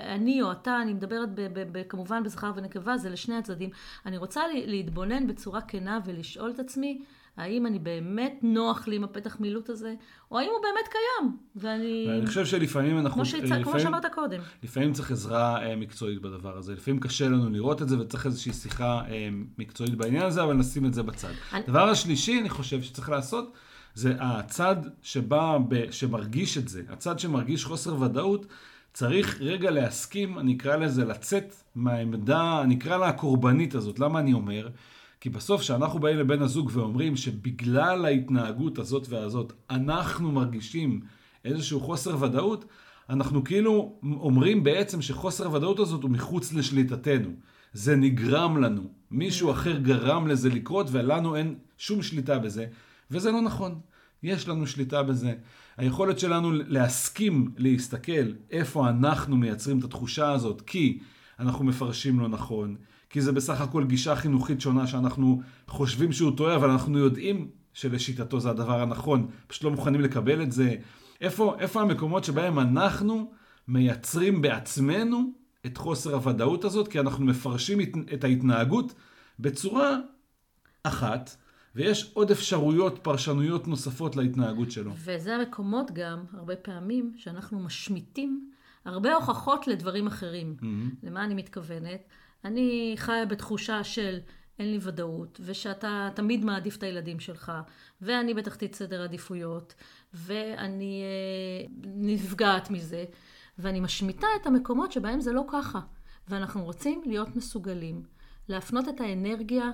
אני 0.00 0.42
או 0.42 0.52
אתה, 0.52 0.82
אני 0.82 0.94
מדברת 0.94 1.34
ב, 1.34 1.40
ב, 1.40 1.78
ב, 1.78 1.82
כמובן 1.88 2.22
בזכר 2.22 2.52
ונקבה, 2.56 2.96
זה 2.96 3.10
לשני 3.10 3.36
הצדדים. 3.36 3.70
אני 4.06 4.16
רוצה 4.16 4.42
להתבונן 4.66 5.26
בצורה 5.26 5.60
כנה 5.60 6.00
ולשאול 6.04 6.50
את 6.50 6.58
עצמי, 6.58 7.02
האם 7.36 7.66
אני 7.66 7.78
באמת 7.78 8.38
נוח 8.42 8.88
לי 8.88 8.96
עם 8.96 9.04
הפתח 9.04 9.36
מילוט 9.40 9.70
הזה, 9.70 9.94
או 10.30 10.38
האם 10.38 10.48
הוא 10.48 10.62
באמת 10.62 10.88
קיים. 10.88 11.36
ואני... 11.56 12.06
ואני 12.08 12.26
חושב 12.26 12.46
שלפעמים 12.46 12.98
אנחנו... 12.98 13.14
כמו, 13.14 13.24
שהצ... 13.24 13.42
לפעמים, 13.42 13.64
כמו 13.64 13.80
שאמרת 13.80 14.06
קודם. 14.14 14.40
לפעמים 14.62 14.92
צריך 14.92 15.10
עזרה 15.10 15.62
אה, 15.66 15.76
מקצועית 15.76 16.22
בדבר 16.22 16.56
הזה. 16.56 16.72
לפעמים 16.74 17.00
קשה 17.00 17.28
לנו 17.28 17.50
לראות 17.50 17.82
את 17.82 17.88
זה 17.88 18.00
וצריך 18.00 18.26
איזושהי 18.26 18.52
שיחה 18.52 19.00
אה, 19.08 19.28
מקצועית 19.58 19.94
בעניין 19.94 20.22
הזה, 20.22 20.42
אבל 20.42 20.54
נשים 20.54 20.86
את 20.86 20.94
זה 20.94 21.02
בצד. 21.02 21.28
אני- 21.52 21.62
הדבר 21.66 21.88
השלישי, 21.88 22.40
אני 22.40 22.48
חושב 22.48 22.82
שצריך 22.82 23.08
לעשות, 23.10 23.52
זה 23.94 24.14
הצד 24.20 24.76
שבא, 25.02 25.58
ב, 25.68 25.90
שמרגיש 25.90 26.58
את 26.58 26.68
זה, 26.68 26.82
הצד 26.88 27.18
שמרגיש 27.18 27.64
חוסר 27.64 28.02
ודאות, 28.02 28.46
צריך 28.92 29.40
רגע 29.40 29.70
להסכים, 29.70 30.38
אני 30.38 30.56
אקרא 30.56 30.76
לזה, 30.76 31.04
לצאת 31.04 31.54
מהעמדה, 31.74 32.60
אני 32.62 32.74
אקרא 32.74 32.96
לה 32.96 33.08
הקורבנית 33.08 33.74
הזאת. 33.74 33.98
למה 34.00 34.18
אני 34.18 34.32
אומר? 34.32 34.68
כי 35.20 35.30
בסוף 35.30 35.60
כשאנחנו 35.60 35.98
באים 35.98 36.18
לבן 36.18 36.42
הזוג 36.42 36.70
ואומרים 36.72 37.16
שבגלל 37.16 38.04
ההתנהגות 38.04 38.78
הזאת 38.78 39.06
והזאת, 39.08 39.52
אנחנו 39.70 40.32
מרגישים 40.32 41.00
איזשהו 41.44 41.80
חוסר 41.80 42.22
ודאות, 42.22 42.64
אנחנו 43.10 43.44
כאילו 43.44 43.98
אומרים 44.02 44.64
בעצם 44.64 45.02
שחוסר 45.02 45.46
הוודאות 45.46 45.78
הזאת 45.78 46.02
הוא 46.02 46.10
מחוץ 46.10 46.52
לשליטתנו. 46.52 47.30
זה 47.72 47.96
נגרם 47.96 48.62
לנו. 48.62 48.82
מישהו 49.10 49.50
אחר 49.50 49.78
גרם 49.78 50.26
לזה 50.26 50.48
לקרות 50.48 50.86
ולנו 50.92 51.36
אין 51.36 51.54
שום 51.78 52.02
שליטה 52.02 52.38
בזה, 52.38 52.66
וזה 53.10 53.32
לא 53.32 53.40
נכון. 53.40 53.80
יש 54.22 54.48
לנו 54.48 54.66
שליטה 54.66 55.02
בזה. 55.02 55.34
היכולת 55.76 56.18
שלנו 56.18 56.52
להסכים 56.52 57.50
להסתכל 57.56 58.32
איפה 58.50 58.88
אנחנו 58.88 59.36
מייצרים 59.36 59.78
את 59.78 59.84
התחושה 59.84 60.32
הזאת, 60.32 60.60
כי 60.60 60.98
אנחנו 61.38 61.64
מפרשים 61.64 62.20
לא 62.20 62.28
נכון, 62.28 62.76
כי 63.16 63.22
זה 63.22 63.32
בסך 63.32 63.60
הכל 63.60 63.84
גישה 63.84 64.16
חינוכית 64.16 64.60
שונה 64.60 64.86
שאנחנו 64.86 65.40
חושבים 65.68 66.12
שהוא 66.12 66.36
טועה, 66.36 66.56
אבל 66.56 66.70
אנחנו 66.70 66.98
יודעים 66.98 67.50
שלשיטתו 67.72 68.40
זה 68.40 68.50
הדבר 68.50 68.80
הנכון, 68.82 69.26
פשוט 69.46 69.64
לא 69.64 69.70
מוכנים 69.70 70.00
לקבל 70.00 70.42
את 70.42 70.52
זה. 70.52 70.74
איפה, 71.20 71.56
איפה 71.58 71.80
המקומות 71.82 72.24
שבהם 72.24 72.58
אנחנו 72.58 73.32
מייצרים 73.68 74.42
בעצמנו 74.42 75.32
את 75.66 75.76
חוסר 75.76 76.14
הוודאות 76.14 76.64
הזאת, 76.64 76.88
כי 76.88 77.00
אנחנו 77.00 77.24
מפרשים 77.24 77.80
את- 78.14 78.24
ההתנהגות 78.24 78.94
בצורה 79.40 79.96
אחת, 80.82 81.36
ויש 81.76 82.10
עוד 82.14 82.30
אפשרויות, 82.30 82.98
פרשנויות 83.02 83.68
נוספות 83.68 84.16
להתנהגות 84.16 84.70
שלו. 84.70 84.92
וזה 84.96 85.36
המקומות 85.36 85.90
גם, 85.94 86.18
הרבה 86.32 86.56
פעמים, 86.56 87.12
שאנחנו 87.16 87.60
משמיטים 87.60 88.50
הרבה 88.84 89.14
הוכחות 89.14 89.66
לדברים 89.68 90.06
אחרים. 90.06 90.56
למה 91.02 91.24
אני 91.24 91.34
מתכוונת? 91.34 92.00
אני 92.46 92.94
חיה 92.96 93.26
בתחושה 93.26 93.84
של 93.84 94.18
אין 94.58 94.70
לי 94.70 94.78
ודאות, 94.82 95.40
ושאתה 95.44 96.08
תמיד 96.14 96.44
מעדיף 96.44 96.76
את 96.76 96.82
הילדים 96.82 97.20
שלך, 97.20 97.52
ואני 98.02 98.34
בתחתית 98.34 98.74
סדר 98.74 99.02
עדיפויות, 99.02 99.74
ואני 100.14 101.02
אה, 101.02 101.66
נפגעת 101.84 102.70
מזה, 102.70 103.04
ואני 103.58 103.80
משמיטה 103.80 104.26
את 104.40 104.46
המקומות 104.46 104.92
שבהם 104.92 105.20
זה 105.20 105.32
לא 105.32 105.42
ככה. 105.48 105.80
ואנחנו 106.28 106.64
רוצים 106.64 107.02
להיות 107.06 107.36
מסוגלים 107.36 108.02
להפנות 108.48 108.88
את 108.88 109.00
האנרגיה 109.00 109.70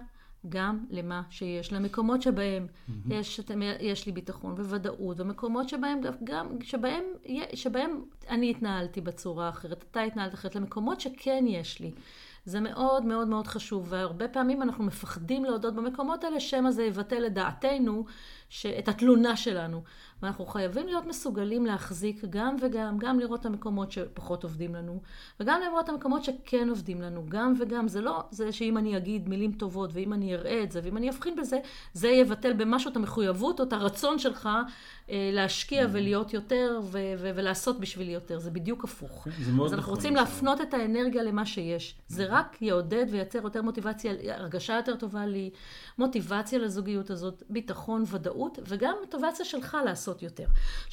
גם 0.48 0.84
למה 0.90 1.22
שיש, 1.30 1.72
למקומות 1.72 2.22
שבהם 2.22 2.66
mm-hmm. 2.66 2.92
יש, 3.14 3.40
יש 3.80 4.06
לי 4.06 4.12
ביטחון 4.12 4.52
וודאות, 4.52 5.20
ומקומות 5.20 5.68
שבהם, 5.68 6.00
גם, 6.24 6.46
שבהם, 6.62 7.04
שבהם 7.54 8.04
אני 8.28 8.50
התנהלתי 8.50 9.00
בצורה 9.00 9.48
אחרת, 9.48 9.84
אתה 9.90 10.00
התנהלת 10.02 10.34
אחרת, 10.34 10.54
למקומות 10.54 11.00
שכן 11.00 11.44
יש 11.48 11.80
לי. 11.80 11.90
זה 12.44 12.60
מאוד 12.60 13.04
מאוד 13.04 13.28
מאוד 13.28 13.46
חשוב, 13.46 13.86
והרבה 13.88 14.28
פעמים 14.28 14.62
אנחנו 14.62 14.84
מפחדים 14.84 15.44
להודות 15.44 15.74
במקומות 15.74 16.24
האלה, 16.24 16.40
שמא 16.40 16.70
זה 16.70 16.82
יבטל 16.82 17.26
את 17.26 17.34
דעתנו, 18.52 18.78
את 18.78 18.88
התלונה 18.88 19.36
שלנו. 19.36 19.82
ואנחנו 20.22 20.46
חייבים 20.46 20.86
להיות 20.86 21.06
מסוגלים 21.06 21.66
להחזיק 21.66 22.24
גם 22.30 22.56
וגם, 22.60 22.98
גם 22.98 23.20
לראות 23.20 23.40
את 23.40 23.46
המקומות 23.46 23.92
שפחות 23.92 24.42
עובדים 24.44 24.74
לנו, 24.74 25.00
וגם 25.40 25.60
לראות 25.60 25.84
את 25.84 25.88
המקומות 25.88 26.24
שכן 26.24 26.68
עובדים 26.68 27.02
לנו, 27.02 27.24
גם 27.28 27.54
וגם. 27.60 27.88
זה 27.88 28.00
לא 28.00 28.24
זה 28.30 28.52
שאם 28.52 28.78
אני 28.78 28.96
אגיד 28.96 29.28
מילים 29.28 29.52
טובות, 29.52 29.90
ואם 29.92 30.12
אני 30.12 30.34
אראה 30.34 30.62
את 30.62 30.72
זה, 30.72 30.80
ואם 30.84 30.96
אני 30.96 31.10
אבחין 31.10 31.36
בזה, 31.36 31.58
זה 31.92 32.08
יבטל 32.08 32.52
במשהו 32.52 32.90
את 32.90 32.96
המחויבות 32.96 33.60
או 33.60 33.64
את 33.64 33.72
הרצון 33.72 34.18
שלך 34.18 34.48
אה, 35.10 35.30
להשקיע 35.32 35.86
ולהיות 35.92 36.34
יותר 36.34 36.80
ו- 36.82 36.98
ו- 37.18 37.30
ולעשות 37.34 37.80
בשבילי 37.80 38.12
יותר. 38.12 38.38
זה 38.38 38.50
בדיוק 38.50 38.84
הפוך. 38.84 39.28
זה 39.44 39.52
מאוד 39.52 39.66
אז 39.66 39.72
אנחנו 39.74 39.92
נכון, 39.92 39.94
רוצים 39.94 40.14
זה. 40.14 40.20
להפנות 40.20 40.60
את 40.60 40.74
האנרגיה 40.74 41.22
למה 41.22 41.46
שיש. 41.46 41.94
זה 42.08 42.26
רק 42.28 42.62
יעודד 42.62 43.06
וייצר 43.10 43.38
יותר 43.44 43.62
מוטיבציה, 43.62 44.12
הרגשה 44.34 44.76
יותר 44.76 44.96
טובה 44.96 45.26
לי, 45.26 45.50
מוטיבציה 45.98 46.58
לזוגיות 46.58 47.10
הזאת, 47.10 47.42
ביטחון, 47.50 48.04
ודאות, 48.06 48.41
וגם 48.68 48.94
מוטיבציה 49.00 49.44
שלך 49.44 49.76
לעשות 49.84 50.22
יותר. 50.22 50.46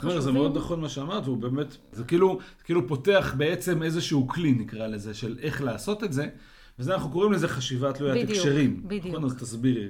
אומרת, 0.03 0.21
זה 0.21 0.31
מאוד 0.31 0.57
נכון 0.57 0.81
מה 0.81 0.89
שאמרת, 0.89 1.23
והוא 1.25 1.37
באמת, 1.37 1.77
זה 1.91 2.03
כאילו, 2.03 2.39
כאילו 2.63 2.87
פותח 2.87 3.33
בעצם 3.37 3.83
איזשהו 3.83 4.27
כלי, 4.27 4.51
נקרא 4.51 4.87
לזה, 4.87 5.13
של 5.13 5.37
איך 5.41 5.61
לעשות 5.61 6.03
את 6.03 6.13
זה, 6.13 6.27
וזה 6.79 6.93
אנחנו 6.93 7.09
קוראים 7.11 7.31
לזה 7.31 7.47
חשיבה 7.47 7.93
תלוית 7.93 8.23
בדיוק, 8.23 8.29
הקשרים. 8.37 8.81
בדיוק. 8.87 9.05
נכון, 9.05 9.25
אז 9.25 9.35
תסבירי. 9.35 9.87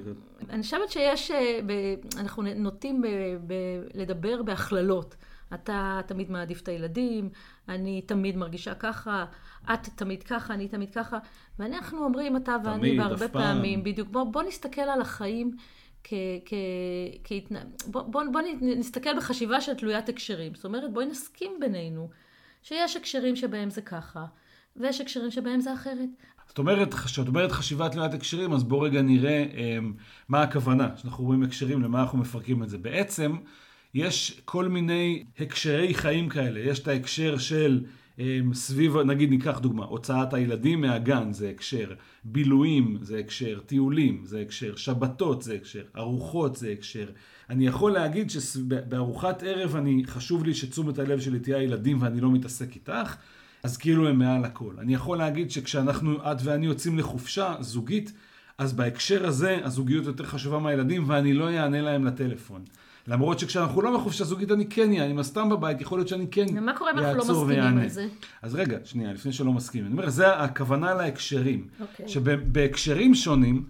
אני 0.50 0.63
חושבת 0.63 0.91
שיש, 0.91 1.32
אה, 1.32 1.60
ב- 1.65 2.17
אנחנו 2.19 2.43
נוטים 2.56 3.02
ב- 3.02 3.08
ב- 3.48 3.54
לדבר 3.93 4.43
בהכללות. 4.43 5.15
אתה 5.54 6.02
תמיד 6.06 6.32
מעדיף 6.32 6.62
את 6.62 6.67
הילדים, 6.67 7.30
אני 7.69 8.02
תמיד 8.02 8.38
מרגישה 8.38 8.74
ככה, 8.74 9.26
את 9.74 9.89
תמיד 9.95 10.24
ככה, 10.24 10.54
אני 10.54 10.67
תמיד 10.67 10.89
ככה. 10.89 11.17
ואנחנו 11.60 12.04
אומרים, 12.04 12.38
אתה 12.38 12.56
ואני, 12.65 12.78
תמיד, 12.78 12.98
בהרבה 12.98 13.28
פעם. 13.28 13.56
פעמים, 13.56 13.84
בדיוק. 13.84 14.10
בוא, 14.12 14.24
בוא 14.24 14.43
נסתכל 14.43 14.82
על 14.82 15.02
החיים 15.02 15.52
כ... 16.03 16.13
כ... 16.45 16.53
כהתנ... 17.23 17.55
בוא, 17.88 18.01
בוא, 18.01 18.23
בוא 18.31 18.41
נסתכל 18.62 19.17
בחשיבה 19.17 19.62
של 19.62 19.73
תלוית 19.73 20.09
הקשרים. 20.09 20.55
זאת 20.55 20.65
אומרת, 20.65 20.93
בואי 20.93 21.05
נסכים 21.05 21.51
בינינו 21.59 22.09
שיש 22.63 22.95
הקשרים 22.95 23.35
שבהם 23.35 23.69
זה 23.69 23.81
ככה, 23.81 24.25
ויש 24.75 25.01
הקשרים 25.01 25.31
שבהם 25.31 25.62
זה 25.62 25.73
אחרת. 25.73 26.09
זאת 26.47 26.57
אומרת, 26.57 26.93
כשאת 26.93 27.27
אומרת 27.27 27.51
חשיבה 27.51 27.89
תלוית 27.89 28.13
הקשרים, 28.13 28.53
אז 28.53 28.63
בואו 28.63 28.81
רגע 28.81 29.01
נראה 29.01 29.45
אמ, 29.53 29.93
מה 30.29 30.41
הכוונה. 30.41 30.95
כשאנחנו 30.95 31.23
רואים 31.23 31.43
הקשרים, 31.43 31.81
למה 31.81 32.01
אנחנו 32.01 32.17
מפרקים 32.17 32.63
את 32.63 32.69
זה. 32.69 32.77
בעצם, 32.77 33.38
יש 33.93 34.41
כל 34.45 34.67
מיני 34.67 35.23
הקשרי 35.39 35.93
חיים 35.93 36.29
כאלה. 36.29 36.59
יש 36.59 36.79
את 36.79 36.88
ההקשר 36.88 37.38
של 37.38 37.83
סביב, 38.53 38.97
נגיד 38.97 39.29
ניקח 39.29 39.60
דוגמה, 39.60 39.86
הוצאת 39.86 40.34
הילדים 40.34 40.82
מהגן 40.82 41.34
זה 41.34 41.49
הקשר, 41.49 41.93
בילויים 42.23 42.97
זה 43.01 43.17
הקשר, 43.17 43.60
טיולים 43.65 44.21
זה 44.25 44.39
הקשר, 44.39 44.75
שבתות 44.75 45.41
זה 45.41 45.53
הקשר, 45.53 45.84
ארוחות 45.97 46.55
זה 46.55 46.69
הקשר. 46.69 47.05
אני 47.49 47.67
יכול 47.67 47.91
להגיד 47.91 48.29
שבארוחת 48.29 49.43
ערב 49.43 49.75
אני, 49.75 50.03
חשוב 50.05 50.43
לי 50.43 50.53
שתשומת 50.53 50.99
הלב 50.99 51.19
שלי 51.19 51.39
תהיה 51.39 51.58
הילדים 51.58 52.01
ואני 52.01 52.21
לא 52.21 52.32
מתעסק 52.32 52.75
איתך. 52.75 53.15
אז 53.63 53.77
כאילו 53.77 54.08
הם 54.08 54.19
מעל 54.19 54.45
הכל. 54.45 54.73
אני 54.79 54.93
יכול 54.93 55.17
להגיד 55.17 55.51
שכשאנחנו, 55.51 56.32
את 56.32 56.38
ואני 56.43 56.65
יוצאים 56.65 56.99
לחופשה 56.99 57.55
זוגית, 57.60 58.13
אז 58.58 58.73
בהקשר 58.73 59.27
הזה 59.27 59.60
הזוגיות 59.63 60.05
יותר 60.05 60.23
חשובה 60.23 60.60
מהילדים 60.60 61.03
ואני 61.08 61.34
לא 61.34 61.49
אענה 61.49 61.82
להם 61.82 62.05
לטלפון. 62.05 62.63
למרות 63.07 63.39
שכשאנחנו 63.39 63.81
לא 63.81 63.97
בחופשה 63.97 64.23
זוגית 64.23 64.51
אני 64.51 64.65
כן 64.65 64.91
אענה, 64.91 65.05
אם 65.05 65.19
הסתם 65.19 65.49
בבית 65.49 65.81
יכול 65.81 65.97
להיות 65.97 66.07
שאני 66.07 66.27
כן 66.31 66.45
ומה 66.55 66.73
קורה 66.73 66.91
אם 66.91 66.97
אנחנו 66.97 67.17
לא 67.17 67.23
מסכימים 67.23 67.47
ויענה. 67.47 67.81
על 67.81 67.89
זה? 67.89 68.07
אז 68.41 68.55
רגע, 68.55 68.77
שנייה, 68.83 69.13
לפני 69.13 69.31
שלא 69.31 69.53
מסכימים. 69.53 69.88
אני 69.88 69.93
אומר, 69.93 70.09
זה 70.09 70.35
הכוונה 70.35 70.93
להקשרים. 70.93 71.67
אוקיי. 71.81 72.07
שבהקשרים 72.07 73.15
שונים, 73.15 73.65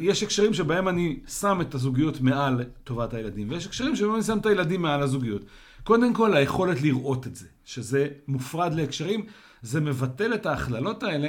יש 0.00 0.22
הקשרים 0.22 0.54
שבהם 0.54 0.88
אני 0.88 1.18
שם 1.40 1.60
את 1.60 1.74
הזוגיות 1.74 2.20
מעל 2.20 2.64
טובת 2.84 3.14
הילדים, 3.14 3.50
ויש 3.50 3.66
הקשרים 3.66 3.96
שבהם 3.96 4.14
אני 4.14 4.22
שם 4.22 4.38
את 4.38 4.46
הילדים 4.46 4.82
מעל 4.82 5.02
הזוגיות. 5.02 5.42
קודם 5.84 6.14
כל, 6.14 6.34
היכולת 6.36 6.82
לראות 6.82 7.26
את 7.26 7.36
זה, 7.36 7.46
שזה 7.64 8.08
מופרד 8.28 8.74
להקשרים, 8.74 9.24
זה 9.62 9.80
מבטל 9.80 10.34
את 10.34 10.46
ההכללות 10.46 11.02
האלה, 11.02 11.28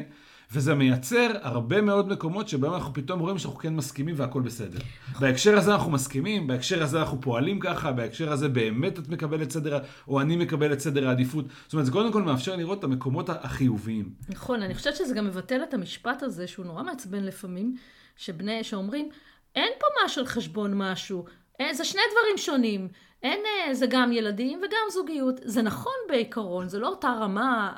וזה 0.54 0.76
מייצר 0.76 1.32
הרבה 1.42 1.82
מאוד 1.82 2.10
מקומות 2.10 2.48
שבהם 2.48 2.74
אנחנו 2.74 2.94
פתאום 2.94 3.20
רואים 3.20 3.38
שאנחנו 3.38 3.60
כן 3.60 3.76
מסכימים 3.76 4.16
והכל 4.18 4.42
בסדר. 4.42 4.80
בהקשר 5.20 5.58
הזה 5.58 5.74
אנחנו 5.74 5.92
מסכימים, 5.92 6.48
בהקשר 6.48 6.84
הזה 6.84 7.00
אנחנו 7.00 7.22
פועלים 7.22 7.60
ככה, 7.60 7.92
בהקשר 7.92 8.32
הזה 8.32 8.50
באמת 8.50 9.00
את 9.00 9.10
מקבלת 9.10 9.52
סדר, 9.52 9.80
או 10.08 10.22
אני 10.22 10.36
מקבל 10.36 10.74
את 10.74 10.80
סדר 10.80 11.08
העדיפות. 11.08 11.46
זאת 11.64 11.74
אומרת, 11.74 11.86
זה 11.86 11.92
קודם 11.92 12.12
כל 12.12 12.22
מאפשר 12.22 12.56
לראות 12.56 12.80
את 12.80 12.84
המקומות 12.84 13.30
החיוביים. 13.30 14.10
נכון, 14.30 14.62
אני 14.62 14.76
חושבת 14.76 14.96
שזה 14.96 15.14
גם 15.14 15.26
מבטל 15.26 15.64
את 15.64 15.74
המשפט 15.74 16.24
הזה, 16.24 16.48
שהוא 16.48 16.66
נורא 16.66 16.84
מעצבן 16.84 17.24
לפעמים, 17.24 17.76
שבני, 18.18 18.64
שאומרים, 18.64 19.10
אין 19.56 19.70
פה 19.80 19.86
משהו 20.06 20.22
על 20.22 20.28
חשבון 20.28 20.74
משהו, 20.78 21.26
זה 21.72 21.86
שני 21.86 22.02
דברים 22.12 22.38
שונים. 22.38 22.88
אין, 23.24 23.40
אה, 23.46 23.74
זה 23.74 23.86
גם 23.88 24.12
ילדים 24.12 24.60
וגם 24.60 24.90
זוגיות. 24.92 25.40
זה 25.44 25.62
נכון 25.62 25.94
בעיקרון, 26.08 26.70
זה 26.70 26.80
לא 26.80 26.88
אותה 26.88 27.10
רמה, 27.10 27.74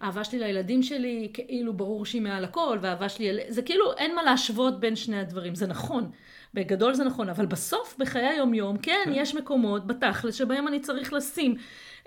האהבה 0.00 0.24
שלי 0.24 0.38
לילדים 0.38 0.82
שלי 0.82 1.30
כאילו 1.34 1.72
ברור 1.72 2.06
שהיא 2.06 2.22
מעל 2.22 2.44
הכל, 2.44 2.78
והאהבה 2.80 3.08
שלי, 3.08 3.40
זה 3.48 3.62
כאילו 3.62 3.92
אין 3.96 4.14
מה 4.14 4.22
להשוות 4.22 4.80
בין 4.80 4.96
שני 4.96 5.20
הדברים, 5.20 5.54
זה 5.54 5.66
נכון. 5.66 6.10
בגדול 6.54 6.94
זה 6.94 7.04
נכון, 7.04 7.28
אבל 7.28 7.46
בסוף, 7.46 7.94
בחיי 7.98 8.26
היום-יום, 8.26 8.78
כן, 8.78 8.92
כן, 9.04 9.10
יש 9.14 9.34
מקומות 9.34 9.86
בתכלס 9.86 10.34
שבהם 10.34 10.68
אני 10.68 10.80
צריך 10.80 11.12
לשים 11.12 11.54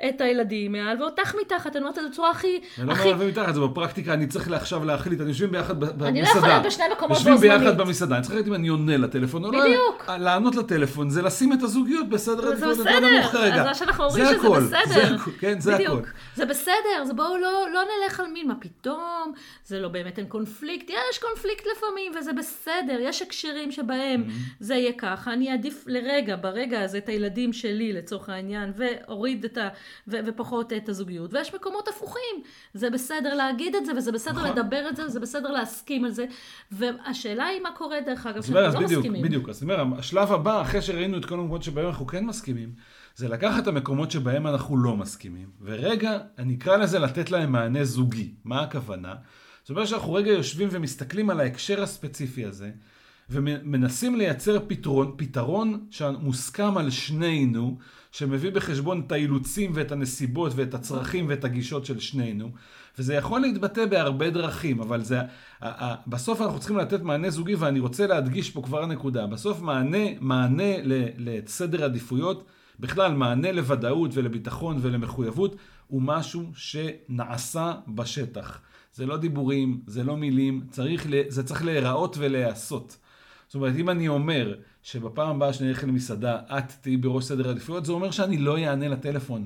את 0.10 0.21
הילדים 0.21 0.71
מעל, 0.71 1.01
ואותך 1.01 1.36
מתחת, 1.41 1.75
אני 1.75 1.84
אומרת 1.84 1.97
את 1.97 2.03
זה 2.03 2.10
בצורה 2.10 2.31
הכי... 2.31 2.60
אני 2.79 2.88
לא. 2.88 2.93
אומר 3.03 3.27
מתחת, 3.27 3.53
זה 3.53 3.60
בפרקטיקה, 3.60 4.13
אני 4.13 4.27
צריך 4.27 4.51
עכשיו 4.51 4.86
להחליט, 4.86 5.21
אני 5.21 5.29
יושבים 5.29 5.51
ביחד 5.51 5.79
במסעדה. 5.79 6.08
אני 6.08 6.21
לא 6.21 6.27
יכולה 6.27 6.47
להיות 6.47 6.65
בשני 6.65 6.84
מקומות 6.91 7.17
יושבים 7.17 7.34
בו-זמנית. 7.34 7.60
ביחד 7.60 7.77
במסעדה, 7.77 8.15
אני 8.15 8.23
צריך 8.23 8.36
להחליט 8.36 8.47
אם 8.47 8.53
אני 8.53 8.67
עונה 8.67 8.97
לטלפון 8.97 9.45
או 9.45 9.51
לא. 9.51 9.63
בדיוק. 9.63 10.10
לענות 10.19 10.55
לטלפון 10.55 11.10
זה 11.10 11.21
לשים 11.21 11.53
את 11.53 11.63
הזוגיות 11.63 12.10
בסדר 12.10 12.55
זה 12.55 12.65
יותר 12.65 12.99
נמוך 12.99 13.25
בסדר, 13.25 13.31
כרגע. 13.31 13.55
אז 13.55 13.65
מה 13.65 13.75
שאנחנו 13.75 14.03
אומרים 14.03 14.25
זה 14.25 14.34
שזה 14.38 14.49
בסדר. 14.49 15.17
זה 15.17 15.31
כן, 15.39 15.60
זה. 15.60 15.75
הכל. 15.75 16.01
זה 16.36 16.45
בסדר, 16.45 17.01
אז 17.01 17.12
בואו 17.15 17.38
לא, 17.38 17.67
לא 17.73 17.81
נלך 17.81 18.19
על 18.19 18.27
מין, 18.27 18.47
מה 18.47 18.55
פתאום, 18.60 19.34
זה 19.65 19.79
לא 19.79 19.88
באמת 19.88 20.19
אין 20.19 20.27
קונפליקט, 20.27 20.89
יש 20.89 21.17
קונפליקט 21.17 21.65
לפעמים, 21.77 22.12
וזה 22.19 22.34
בסדר, 22.34 22.97
יש 22.99 23.21
הקשרים 23.21 23.71
שבהם 23.71 24.25
Mm-hmm. 24.25 24.53
זה 24.60 24.75
יהיה 24.75 24.91
ככה, 24.97 25.34
אני 25.34 25.51
אעדיף 25.51 25.84
לרגע, 25.88 26.36
ברגע 26.36 26.81
הזה, 26.81 26.97
את 26.97 27.10
הילדים 27.10 27.53
שלי 27.53 27.93
לצורך 27.93 28.29
העניין, 28.29 28.71
ואוריד 28.75 29.45
את 29.45 29.58
ה... 29.58 29.67
ו, 30.08 30.17
ופחות 30.26 30.74
את 30.74 30.89
הזוגיות, 30.89 31.34
ויש 31.34 31.56
מקומות 31.56 31.88
הפוכים, 31.88 32.43
זה 32.74 32.89
בסדר 32.89 33.34
להגיד 33.34 33.76
את 33.76 33.86
זה, 33.86 33.91
וזה 33.98 34.12
בסדר 34.12 34.34
נכון. 34.34 34.50
לדבר 34.50 34.89
את 34.89 34.95
זה, 34.95 35.06
וזה 35.06 35.19
בסדר 35.19 35.52
להסכים 35.52 36.06
על 36.06 36.12
זה, 36.12 36.26
והשאלה 36.71 37.45
היא 37.45 37.62
מה 37.62 37.69
קורה 37.78 38.02
דרך 38.06 38.26
אגב, 38.26 38.41
שאנחנו 38.41 38.62
לא 38.62 38.86
בדיוק, 38.86 39.00
מסכימים. 39.00 39.21
בדיוק. 39.21 39.50
אז 39.50 39.63
אני 39.63 39.74
אומר, 39.74 40.00
השלב 40.00 40.32
הבא, 40.32 40.62
אחרי 40.62 40.82
שראינו 40.82 41.17
את 41.17 41.26
כל 41.26 41.34
המקומות 41.34 41.63
שבהם 41.63 41.88
אנחנו 41.88 42.08
כן 42.08 42.26
מסכימים, 42.26 42.74
זה 43.15 43.28
לקחת 43.28 43.63
את 43.63 43.67
המקומות 43.67 44.12
שבהם 44.12 44.48
אנחנו 44.48 44.78
לא 44.78 44.95
מסכימים, 44.98 45.50
ורגע, 45.62 46.17
אני 46.38 46.56
אקרא 46.56 46.78
לזה 46.78 47.00
לתת 47.00 47.32
להם 47.32 47.52
מענה 47.52 47.86
זוגי. 47.86 48.34
מה 48.43 48.62
הכוונה? 48.62 49.15
זאת 49.63 49.69
אומרת 49.69 49.88
שאנחנו 49.88 50.13
רגע 50.13 50.32
יושבים 50.32 50.67
ומסתכלים 50.71 51.30
על 51.30 51.39
ההקשר 51.39 51.84
הספציפי 51.84 52.45
הזה, 52.45 52.71
ומנסים 53.30 54.16
לייצר 54.16 54.60
פתרון, 54.68 55.14
פתרון 55.18 55.86
שמוסכם 55.90 56.78
על 56.78 56.90
שנינו, 56.90 57.78
שמביא 58.12 58.52
בחשבון 58.52 59.04
את 59.08 59.12
האילוצים 59.12 59.72
ואת 59.74 59.92
הנסיבות 59.92 60.52
ואת 60.56 60.74
הצרכים 60.74 61.26
ואת 61.30 61.44
הגישות 61.44 61.86
של 61.86 62.00
שנינו. 62.00 62.52
וזה 63.00 63.14
יכול 63.14 63.42
להתבטא 63.42 63.86
בהרבה 63.86 64.30
דרכים, 64.30 64.82
אבל 64.82 65.04
זה, 65.04 65.20
בסוף 66.08 66.42
אנחנו 66.42 66.60
צריכים 66.60 66.78
לתת 66.78 67.02
מענה 67.02 67.30
זוגי, 67.30 67.56
ואני 67.56 67.80
רוצה 67.80 68.08
להדגיש 68.08 68.52
פה 68.52 68.62
כבר 68.62 68.86
נקודה. 68.86 69.28
בסוף 69.28 69.62
מענה, 69.62 70.08
מענה 70.20 70.74
לסדר 71.18 71.84
עדיפויות, 71.84 72.46
בכלל 72.80 73.14
מענה 73.14 73.52
לוודאות 73.52 74.12
ולביטחון 74.14 74.78
ולמחויבות, 74.82 75.56
הוא 75.88 76.02
משהו 76.02 76.44
שנעשה 76.56 77.74
בשטח. 77.88 78.60
זה 78.94 79.06
לא 79.06 79.18
דיבורים, 79.18 79.82
זה 79.88 80.04
לא 80.04 80.18
מילים, 80.18 80.62
צריך, 80.70 81.08
זה 81.28 81.44
צריך 81.44 81.66
להיראות 81.66 82.16
ולהיעשות. 82.20 82.98
זאת 83.47 83.55
אומרת, 83.55 83.73
אם 83.75 83.89
אני 83.89 84.08
אומר 84.08 84.55
שבפעם 84.84 85.36
הבאה 85.36 85.53
שאני 85.53 85.69
אלך 85.69 85.84
למסעדה, 85.84 86.38
את 86.58 86.71
תהיי 86.81 86.97
בראש 86.97 87.25
סדר 87.25 87.47
העדיפויות, 87.47 87.86
זה 87.86 87.91
אומר 87.91 88.12
שאני 88.12 88.38
לא 88.38 88.58
אענה 88.58 88.88
לטלפון. 88.88 89.45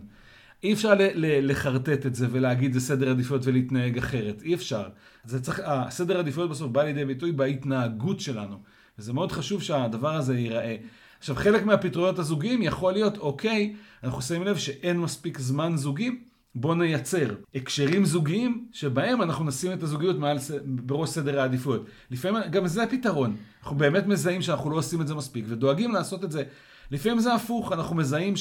אי 0.63 0.73
אפשר 0.73 0.93
לחרטט 1.15 2.05
את 2.05 2.15
זה 2.15 2.27
ולהגיד 2.31 2.73
זה 2.73 2.79
סדר 2.79 3.09
עדיפויות 3.09 3.45
ולהתנהג 3.45 3.97
אחרת. 3.97 4.41
אי 4.41 4.53
אפשר. 4.53 4.89
זה 5.25 5.41
צריך, 5.41 5.61
הסדר 5.65 6.17
העדיפויות 6.17 6.49
בסוף 6.49 6.71
בא 6.71 6.83
לידי 6.83 7.05
ביטוי 7.05 7.31
בהתנהגות 7.31 8.19
שלנו. 8.19 8.57
וזה 8.99 9.13
מאוד 9.13 9.31
חשוב 9.31 9.61
שהדבר 9.61 10.15
הזה 10.15 10.39
ייראה. 10.39 10.75
עכשיו, 11.19 11.35
חלק 11.35 11.65
מהפתרונות 11.65 12.19
הזוגיים 12.19 12.61
יכול 12.61 12.93
להיות, 12.93 13.17
אוקיי, 13.17 13.75
אנחנו 14.03 14.21
שמים 14.21 14.43
לב 14.43 14.57
שאין 14.57 14.99
מספיק 14.99 15.39
זמן 15.39 15.77
זוגי, 15.77 16.19
בואו 16.55 16.75
נייצר 16.75 17.35
הקשרים 17.55 18.05
זוגיים 18.05 18.65
שבהם 18.71 19.21
אנחנו 19.21 19.45
נשים 19.45 19.73
את 19.73 19.83
הזוגיות 19.83 20.19
מעל, 20.19 20.37
בראש 20.65 21.09
סדר 21.09 21.39
העדיפויות. 21.39 21.85
לפעמים 22.11 22.41
גם 22.51 22.67
זה 22.67 22.83
הפתרון. 22.83 23.35
אנחנו 23.63 23.75
באמת 23.75 24.07
מזהים 24.07 24.41
שאנחנו 24.41 24.69
לא 24.69 24.75
עושים 24.75 25.01
את 25.01 25.07
זה 25.07 25.15
מספיק 25.15 25.45
ודואגים 25.47 25.91
לעשות 25.91 26.23
את 26.23 26.31
זה. 26.31 26.43
לפעמים 26.91 27.19
זה 27.19 27.33
הפוך, 27.33 27.71
אנחנו 27.71 27.95
מזהים 27.95 28.35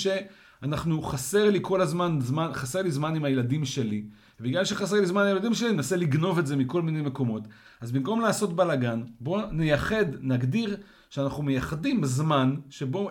שאנחנו, 0.60 1.02
חסר 1.02 1.50
לי 1.50 1.58
כל 1.62 1.80
הזמן 1.80 2.18
זמן, 2.20 2.50
חסר 2.54 2.82
לי 2.82 2.90
זמן 2.90 3.14
עם 3.14 3.24
הילדים 3.24 3.64
שלי. 3.64 4.04
ובגלל 4.40 4.64
שחסר 4.64 4.96
לי 4.96 5.06
זמן 5.06 5.20
עם 5.22 5.26
הילדים 5.26 5.54
שלי, 5.54 5.72
ננסה 5.72 5.96
לגנוב 5.96 6.38
את 6.38 6.46
זה 6.46 6.56
מכל 6.56 6.82
מיני 6.82 7.02
מקומות. 7.02 7.42
אז 7.80 7.92
במקום 7.92 8.20
לעשות 8.20 8.56
בלאגן, 8.56 9.02
בואו 9.20 9.52
נייחד, 9.52 10.04
נגדיר 10.20 10.76
שאנחנו 11.10 11.42
מייחדים 11.42 12.04
זמן 12.04 12.54
שבו 12.70 13.10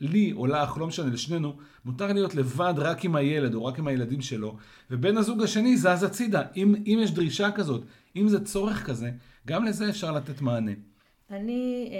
לי 0.00 0.32
או 0.32 0.46
לך, 0.46 0.78
לא 0.78 0.86
משנה, 0.86 1.10
לשנינו, 1.10 1.56
מותר 1.84 2.12
להיות 2.12 2.34
לבד 2.34 2.74
רק 2.76 3.04
עם 3.04 3.16
הילד 3.16 3.54
או 3.54 3.64
רק 3.64 3.78
עם 3.78 3.86
הילדים 3.86 4.20
שלו, 4.20 4.56
ובן 4.90 5.16
הזוג 5.16 5.42
השני 5.42 5.76
זז 5.76 6.02
הצידה. 6.02 6.42
אם, 6.56 6.74
אם 6.74 6.98
יש 7.02 7.10
דרישה 7.10 7.50
כזאת, 7.50 7.82
אם 8.16 8.28
זה 8.28 8.44
צורך 8.44 8.86
כזה, 8.86 9.10
גם 9.46 9.64
לזה 9.64 9.88
אפשר 9.88 10.12
לתת 10.12 10.40
מענה. 10.40 10.72
אני 11.30 11.90
אה, 11.92 11.98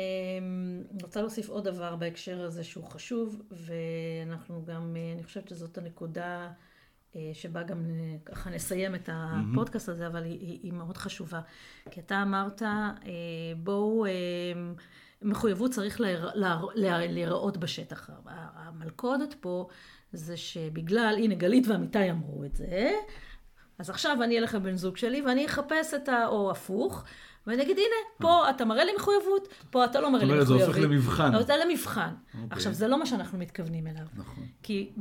רוצה 1.03 1.21
להוסיף 1.21 1.49
עוד 1.49 1.65
דבר 1.65 1.97
בהקשר 1.97 2.41
הזה 2.45 2.65
שהוא 2.65 2.85
חשוב, 2.85 3.43
ואנחנו 3.51 4.65
גם, 4.65 4.97
אה, 4.97 5.13
אני 5.15 5.25
חושבת 5.25 5.49
שזאת 5.49 5.79
הנקודה 5.79 6.51
אה, 7.17 7.31
שבה 7.33 7.63
גם 7.63 7.79
אה, 7.91 8.17
ככה 8.25 8.51
נסיים 8.51 8.95
את 8.95 9.09
הפודקאסט 9.13 9.89
הזה, 9.89 10.07
אבל 10.07 10.25
היא, 10.25 10.59
היא, 10.63 10.73
מאוד 10.73 10.97
חשובה. 10.97 11.41
כי 11.91 12.01
אתה 12.01 12.23
אמרת, 12.23 12.63
בואו, 13.63 14.07
מחויבות 15.23 15.71
צריך 15.71 16.01
להיר- 16.01 16.31
להיר- 16.35 16.69
להיר- 16.75 17.13
להיראות 17.13 17.57
בשטח. 17.57 18.11
המלכודת 18.27 19.35
פה 19.41 19.69
זה 20.13 20.37
שבגלל, 20.37 21.15
הנה 21.19 21.35
גלית 21.35 21.67
ועמיתי 21.69 22.11
אמרו 22.11 22.45
את 22.45 22.57
זה, 22.57 22.91
אז 23.79 23.91
עכשיו 23.91 24.23
אני 24.23 24.39
אלך 24.39 24.55
לבן 24.55 24.77
זוג 24.77 24.97
שלי 24.97 25.23
ואני 25.23 25.47
אחפש 25.47 25.95
את 25.95 26.09
ה... 26.09 26.27
או 26.27 26.51
הפוך, 26.51 27.05
ואני 27.49 27.63
אגיד, 27.63 27.77
הנה, 27.79 28.19
פה 28.21 28.51
אתה 28.51 28.65
מראה 28.65 28.85
לי 28.85 28.93
מחויבות, 28.97 29.49
פה 29.71 29.85
אתה 29.85 30.01
לא 30.01 30.11
מראה 30.11 30.21
זאת 30.21 30.29
לי 30.29 30.33
אומרת, 30.33 30.47
זה 30.47 30.55
מחויבות. 30.55 30.77
הופך 30.77 30.91
למבחן. 30.91 31.33
זה 31.47 31.57
למבחן. 31.65 32.15
אוקיי. 32.35 32.47
עכשיו, 32.51 32.73
זה 32.73 32.89
לא 32.89 32.99
מה 32.99 33.07
שאנחנו 33.07 33.39
מתכוונים 33.39 33.87
אליו. 33.87 34.07
נכון. 34.17 34.45
כי. 34.63 34.93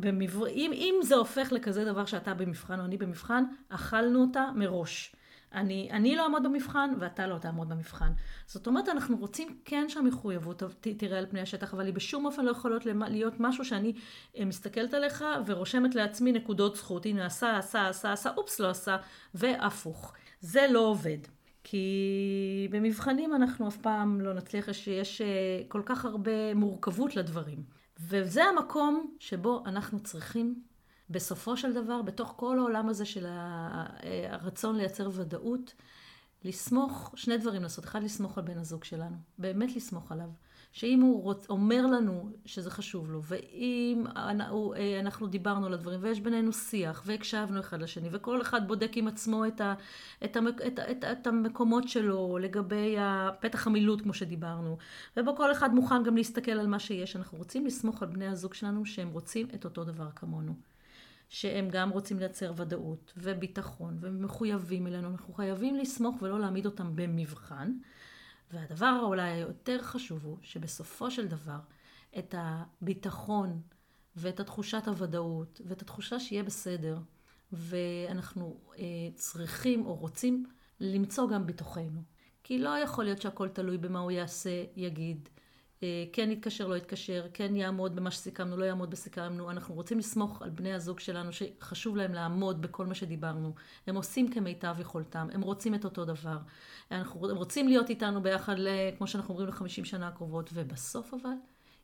אם, 0.53 0.95
זה 1.03 1.15
הופך 1.15 1.51
לכזה 1.51 1.85
דבר 1.85 2.05
שאתה 2.05 2.33
במבחן 2.33 2.79
או 2.79 2.85
אני 2.85 2.97
במבחן, 2.97 3.43
אכלנו 3.69 4.21
אותה 4.21 4.45
מראש. 4.55 5.15
אני, 5.53 5.89
אני 5.91 6.15
לא 6.15 6.23
אעמוד 6.23 6.43
במבחן 6.43 6.93
ואתה 6.99 7.27
לא 7.27 7.37
תעמוד 7.37 7.69
במבחן. 7.69 8.11
זאת 8.45 8.67
אומרת, 8.67 8.89
אנחנו 8.89 9.17
רוצים 9.17 9.57
כן 9.65 9.85
שהמחויבות 9.89 10.63
תראה 10.97 11.17
על 11.17 11.25
פני 11.25 11.41
השטח, 11.41 11.73
אבל 11.73 11.85
היא 11.85 11.93
בשום 11.93 12.25
אופן 12.25 12.45
לא 12.45 12.51
יכולה 12.51 12.77
להיות 13.07 13.33
משהו 13.39 13.65
שאני 13.65 13.93
אה, 14.37 14.45
מסתכלת 14.45 14.93
עליך 14.93 15.25
ורושמת 15.45 15.95
לעצמי 15.95 16.31
נקודות 16.31 16.75
זכות. 16.75 17.05
הנה, 17.05 17.25
עשה, 17.25 17.57
עשה, 17.57 17.87
עשה, 17.87 18.13
עשה, 18.13 18.29
אופס, 18.37 18.59
לא 18.59 18.69
עשה, 18.69 18.97
והפוך. 19.33 20.13
זה 20.41 20.65
לא 20.71 20.79
עובד. 20.79 21.36
כי 21.69 22.67
במבחנים 22.71 23.35
אנחנו 23.35 23.67
אף 23.67 23.77
פעם 23.77 24.21
לא 24.21 24.33
נצליח, 24.33 24.67
יש, 24.67 24.87
יש 24.87 25.21
אה, 25.21 25.27
כל 25.67 25.81
כך 25.85 26.05
הרבה 26.05 26.53
מורכבות 26.53 27.15
לדברים. 27.15 27.63
וזה 27.99 28.43
המקום 28.43 29.15
שבו 29.19 29.63
אנחנו 29.65 29.99
צריכים, 29.99 30.61
בסופו 31.09 31.57
של 31.57 31.73
דבר, 31.73 32.01
בתוך 32.01 32.33
כל 32.37 32.59
העולם 32.59 32.89
הזה 32.89 33.05
של 33.05 33.25
אה, 33.25 33.85
הרצון 34.29 34.75
לייצר 34.75 35.09
ודאות, 35.13 35.73
לסמוך, 36.43 37.11
שני 37.15 37.37
דברים 37.37 37.63
לעשות. 37.63 37.85
אחד, 37.85 38.03
לסמוך 38.03 38.37
על 38.37 38.43
בן 38.43 38.57
הזוג 38.57 38.83
שלנו. 38.83 39.17
באמת 39.37 39.75
לסמוך 39.75 40.11
עליו. 40.11 40.29
שאם 40.77 41.01
הוא 41.01 41.23
רוצ, 41.23 41.49
אומר 41.49 41.87
לנו 41.87 42.29
שזה 42.45 42.71
חשוב 42.71 43.11
לו, 43.11 43.21
ואם 43.23 44.03
אנחנו, 44.15 44.73
אה, 44.73 44.99
אנחנו 44.99 45.27
דיברנו 45.27 45.65
על 45.65 45.73
הדברים, 45.73 45.99
ויש 46.03 46.19
בינינו 46.19 46.53
שיח, 46.53 47.03
והקשבנו 47.05 47.59
אחד 47.59 47.81
לשני, 47.81 48.09
וכל 48.11 48.41
אחד 48.41 48.67
בודק 48.67 48.91
עם 48.95 49.07
עצמו 49.07 49.45
את, 49.45 49.61
ה, 49.61 49.73
את, 50.25 50.35
המק, 50.35 50.61
את, 50.67 50.79
את, 50.79 51.03
את 51.03 51.27
המקומות 51.27 51.87
שלו 51.87 52.37
לגבי 52.41 52.95
פתח 53.39 53.67
המילוט, 53.67 54.01
כמו 54.01 54.13
שדיברנו, 54.13 54.77
ובו 55.17 55.35
כל 55.35 55.51
אחד 55.51 55.75
מוכן 55.75 56.03
גם 56.03 56.17
להסתכל 56.17 56.51
על 56.51 56.67
מה 56.67 56.79
שיש. 56.79 57.15
אנחנו 57.15 57.37
רוצים 57.37 57.65
לסמוך 57.65 58.03
על 58.03 58.09
בני 58.09 58.27
הזוג 58.27 58.53
שלנו 58.53 58.85
שהם 58.85 59.09
רוצים 59.09 59.47
את 59.55 59.65
אותו 59.65 59.83
דבר 59.83 60.09
כמונו. 60.15 60.53
שהם 61.29 61.69
גם 61.69 61.89
רוצים 61.89 62.19
לייצר 62.19 62.53
ודאות 62.55 63.13
וביטחון 63.17 63.97
ומחויבים 63.99 64.87
אלינו. 64.87 65.07
אנחנו 65.07 65.33
חייבים 65.33 65.75
לסמוך 65.75 66.21
ולא 66.21 66.39
להעמיד 66.39 66.65
אותם 66.65 66.95
במבחן. 66.95 67.71
והדבר 68.51 68.99
אולי 69.03 69.29
היותר 69.29 69.81
חשוב 69.81 70.25
הוא 70.25 70.37
שבסופו 70.41 71.11
של 71.11 71.27
דבר 71.27 71.59
את 72.17 72.35
הביטחון 72.37 73.61
ואת 74.15 74.39
התחושת 74.39 74.87
הוודאות 74.87 75.61
ואת 75.65 75.81
התחושה 75.81 76.19
שיהיה 76.19 76.43
בסדר 76.43 76.97
ואנחנו 77.51 78.59
אה, 78.77 78.83
צריכים 79.15 79.85
או 79.85 79.95
רוצים 79.95 80.45
למצוא 80.79 81.29
גם 81.29 81.45
בתוכנו. 81.45 82.01
כי 82.43 82.59
לא 82.59 82.77
יכול 82.77 83.03
להיות 83.03 83.21
שהכל 83.21 83.49
תלוי 83.49 83.77
במה 83.77 83.99
הוא 83.99 84.11
יעשה, 84.11 84.63
יגיד, 84.75 85.29
כן 86.13 86.31
יתקשר, 86.31 86.67
לא 86.67 86.77
יתקשר, 86.77 87.27
כן 87.33 87.55
יעמוד 87.55 87.95
במה 87.95 88.11
שסיכמנו, 88.11 88.57
לא 88.57 88.65
יעמוד 88.65 88.89
בסיכמנו. 88.89 89.51
אנחנו 89.51 89.75
רוצים 89.75 89.99
לסמוך 89.99 90.41
על 90.41 90.49
בני 90.49 90.73
הזוג 90.73 90.99
שלנו 90.99 91.31
שחשוב 91.33 91.97
להם 91.97 92.13
לעמוד 92.13 92.61
בכל 92.61 92.85
מה 92.85 92.95
שדיברנו. 92.95 93.53
הם 93.87 93.95
עושים 93.95 94.31
כמיטב 94.31 94.75
יכולתם, 94.79 95.27
הם 95.33 95.41
רוצים 95.41 95.75
את 95.75 95.85
אותו 95.85 96.05
דבר. 96.05 96.37
אנחנו, 96.91 97.29
הם 97.29 97.37
רוצים 97.37 97.67
להיות 97.67 97.89
איתנו 97.89 98.21
ביחד, 98.21 98.55
כמו 98.97 99.07
שאנחנו 99.07 99.33
אומרים, 99.33 99.49
לחמישים 99.49 99.85
שנה 99.85 100.07
הקרובות. 100.07 100.49
ובסוף 100.53 101.13
אבל, 101.13 101.35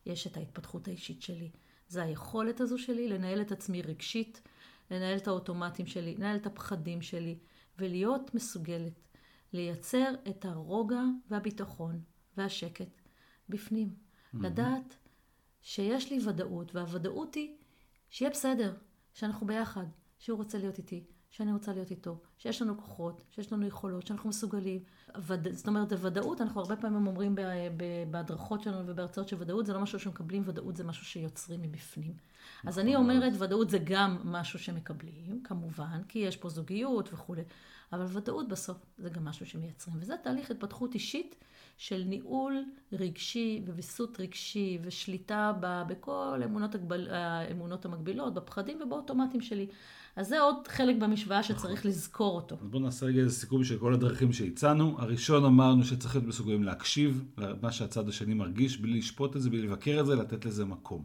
יש 0.05 0.27
את 0.27 0.37
ההתפתחות 0.37 0.87
האישית 0.87 1.21
שלי. 1.21 1.51
זה 1.87 2.03
היכולת 2.03 2.61
הזו 2.61 2.77
שלי 2.77 3.07
לנהל 3.07 3.41
את 3.41 3.51
עצמי 3.51 3.81
רגשית, 3.81 4.41
לנהל 4.91 5.17
את 5.17 5.27
האוטומטים 5.27 5.85
שלי, 5.85 6.15
לנהל 6.15 6.35
את 6.35 6.45
הפחדים 6.45 7.01
שלי, 7.01 7.37
ולהיות 7.79 8.35
מסוגלת 8.35 8.99
לייצר 9.53 10.13
את 10.29 10.45
הרוגע 10.45 11.01
והביטחון 11.29 12.01
והשקט 12.37 13.02
בפנים. 13.49 13.89
Mm-hmm. 13.89 14.37
לדעת 14.41 14.95
שיש 15.61 16.11
לי 16.11 16.19
ודאות, 16.27 16.75
והוודאות 16.75 17.35
היא 17.35 17.55
שיהיה 18.09 18.31
בסדר, 18.31 18.73
שאנחנו 19.13 19.47
ביחד, 19.47 19.85
שהוא 20.19 20.37
רוצה 20.37 20.57
להיות 20.57 20.77
איתי, 20.77 21.03
שאני 21.29 21.53
רוצה 21.53 21.73
להיות 21.73 21.91
איתו, 21.91 22.17
שיש 22.37 22.61
לנו 22.61 22.77
כוחות, 22.77 23.23
שיש 23.31 23.53
לנו 23.53 23.67
יכולות, 23.67 24.07
שאנחנו 24.07 24.29
מסוגלים. 24.29 24.83
וד... 25.27 25.47
זאת 25.51 25.67
אומרת, 25.67 25.91
הוודאות, 25.91 26.41
אנחנו 26.41 26.61
הרבה 26.61 26.75
פעמים 26.75 27.07
אומרים 27.07 27.35
בהדרכות 28.11 28.61
שלנו 28.61 28.87
ובהרצאות 28.87 29.29
שוודאות 29.29 29.65
זה 29.65 29.73
לא 29.73 29.79
משהו 29.79 29.99
שמקבלים, 29.99 30.43
ודאות 30.45 30.75
זה 30.75 30.83
משהו 30.83 31.05
שיוצרים 31.05 31.61
מבפנים. 31.61 32.13
אז 32.65 32.79
אני 32.79 32.95
אומרת, 32.95 33.33
ודאות 33.39 33.69
זה 33.69 33.77
גם 33.83 34.17
משהו 34.23 34.59
שמקבלים, 34.59 35.43
כמובן, 35.43 36.01
כי 36.07 36.19
יש 36.19 36.37
פה 36.37 36.49
זוגיות 36.49 37.13
וכולי, 37.13 37.43
אבל 37.93 38.05
ודאות 38.09 38.47
בסוף 38.47 38.77
זה 38.97 39.09
גם 39.09 39.25
משהו 39.25 39.45
שמייצרים. 39.45 39.97
וזה 39.99 40.15
תהליך 40.23 40.51
התפתחות 40.51 40.93
אישית 40.93 41.35
של 41.77 42.03
ניהול 42.05 42.63
רגשי 42.93 43.61
וויסות 43.67 44.19
רגשי 44.19 44.79
ושליטה 44.83 45.53
בכל 45.87 46.41
אמונות, 46.45 46.75
הגבל, 46.75 47.07
האמונות 47.09 47.85
המקבילות, 47.85 48.33
בפחדים 48.33 48.81
ובאוטומטים 48.81 49.41
שלי. 49.41 49.67
אז 50.15 50.27
זה 50.27 50.39
עוד 50.39 50.67
חלק 50.67 50.95
במשוואה 50.95 51.43
שצריך 51.43 51.79
נכון. 51.79 51.91
לזכור 51.91 52.35
אותו. 52.35 52.55
אז 52.61 52.67
בואו 52.67 52.83
נעשה 52.83 53.05
רגע 53.05 53.19
איזה 53.21 53.35
סיכום 53.35 53.63
של 53.63 53.79
כל 53.79 53.93
הדרכים 53.93 54.33
שהצענו. 54.33 54.95
הראשון 54.99 55.45
אמרנו 55.45 55.85
שצריך 55.85 56.15
להיות 56.15 56.27
מסוגלים 56.27 56.63
להקשיב 56.63 57.25
למה 57.37 57.71
שהצד 57.71 58.09
השני 58.09 58.33
מרגיש, 58.33 58.77
בלי 58.77 58.97
לשפוט 58.97 59.35
את 59.35 59.41
זה, 59.41 59.49
בלי 59.49 59.61
לבקר 59.61 59.97
את 59.99 60.05
זה, 60.05 60.15
לתת 60.15 60.45
לזה 60.45 60.65
מקום. 60.65 61.03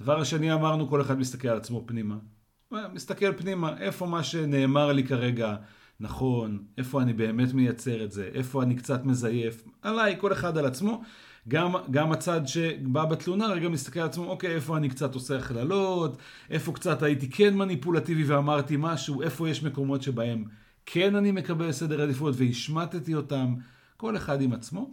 דבר 0.00 0.20
השני 0.20 0.52
אמרנו, 0.52 0.88
כל 0.88 1.00
אחד 1.00 1.18
מסתכל 1.18 1.48
על 1.48 1.56
עצמו 1.56 1.84
פנימה. 1.86 2.16
מסתכל 2.92 3.32
פנימה, 3.32 3.78
איפה 3.78 4.06
מה 4.06 4.24
שנאמר 4.24 4.92
לי 4.92 5.04
כרגע 5.04 5.56
נכון, 6.00 6.64
איפה 6.78 7.02
אני 7.02 7.12
באמת 7.12 7.52
מייצר 7.52 8.04
את 8.04 8.12
זה, 8.12 8.28
איפה 8.34 8.62
אני 8.62 8.76
קצת 8.76 9.04
מזייף, 9.04 9.64
עליי, 9.82 10.16
כל 10.18 10.32
אחד 10.32 10.58
על 10.58 10.66
עצמו. 10.66 11.02
גם, 11.48 11.72
גם 11.90 12.12
הצד 12.12 12.40
שבא 12.46 13.04
בתלונה 13.04 13.46
רגע 13.46 13.68
מסתכל 13.68 14.00
על 14.00 14.06
עצמו, 14.06 14.24
אוקיי, 14.24 14.54
איפה 14.54 14.76
אני 14.76 14.88
קצת 14.88 15.14
עושה 15.14 15.38
הכללות, 15.38 16.16
איפה 16.50 16.72
קצת 16.72 17.02
הייתי 17.02 17.30
כן 17.30 17.54
מניפולטיבי 17.56 18.24
ואמרתי 18.24 18.74
משהו, 18.78 19.22
איפה 19.22 19.48
יש 19.48 19.62
מקומות 19.62 20.02
שבהם 20.02 20.44
כן 20.86 21.16
אני 21.16 21.32
מקבל 21.32 21.72
סדר 21.72 22.02
עדיפויות 22.02 22.34
והשמטתי 22.38 23.14
אותם, 23.14 23.54
כל 23.96 24.16
אחד 24.16 24.42
עם 24.42 24.52
עצמו. 24.52 24.90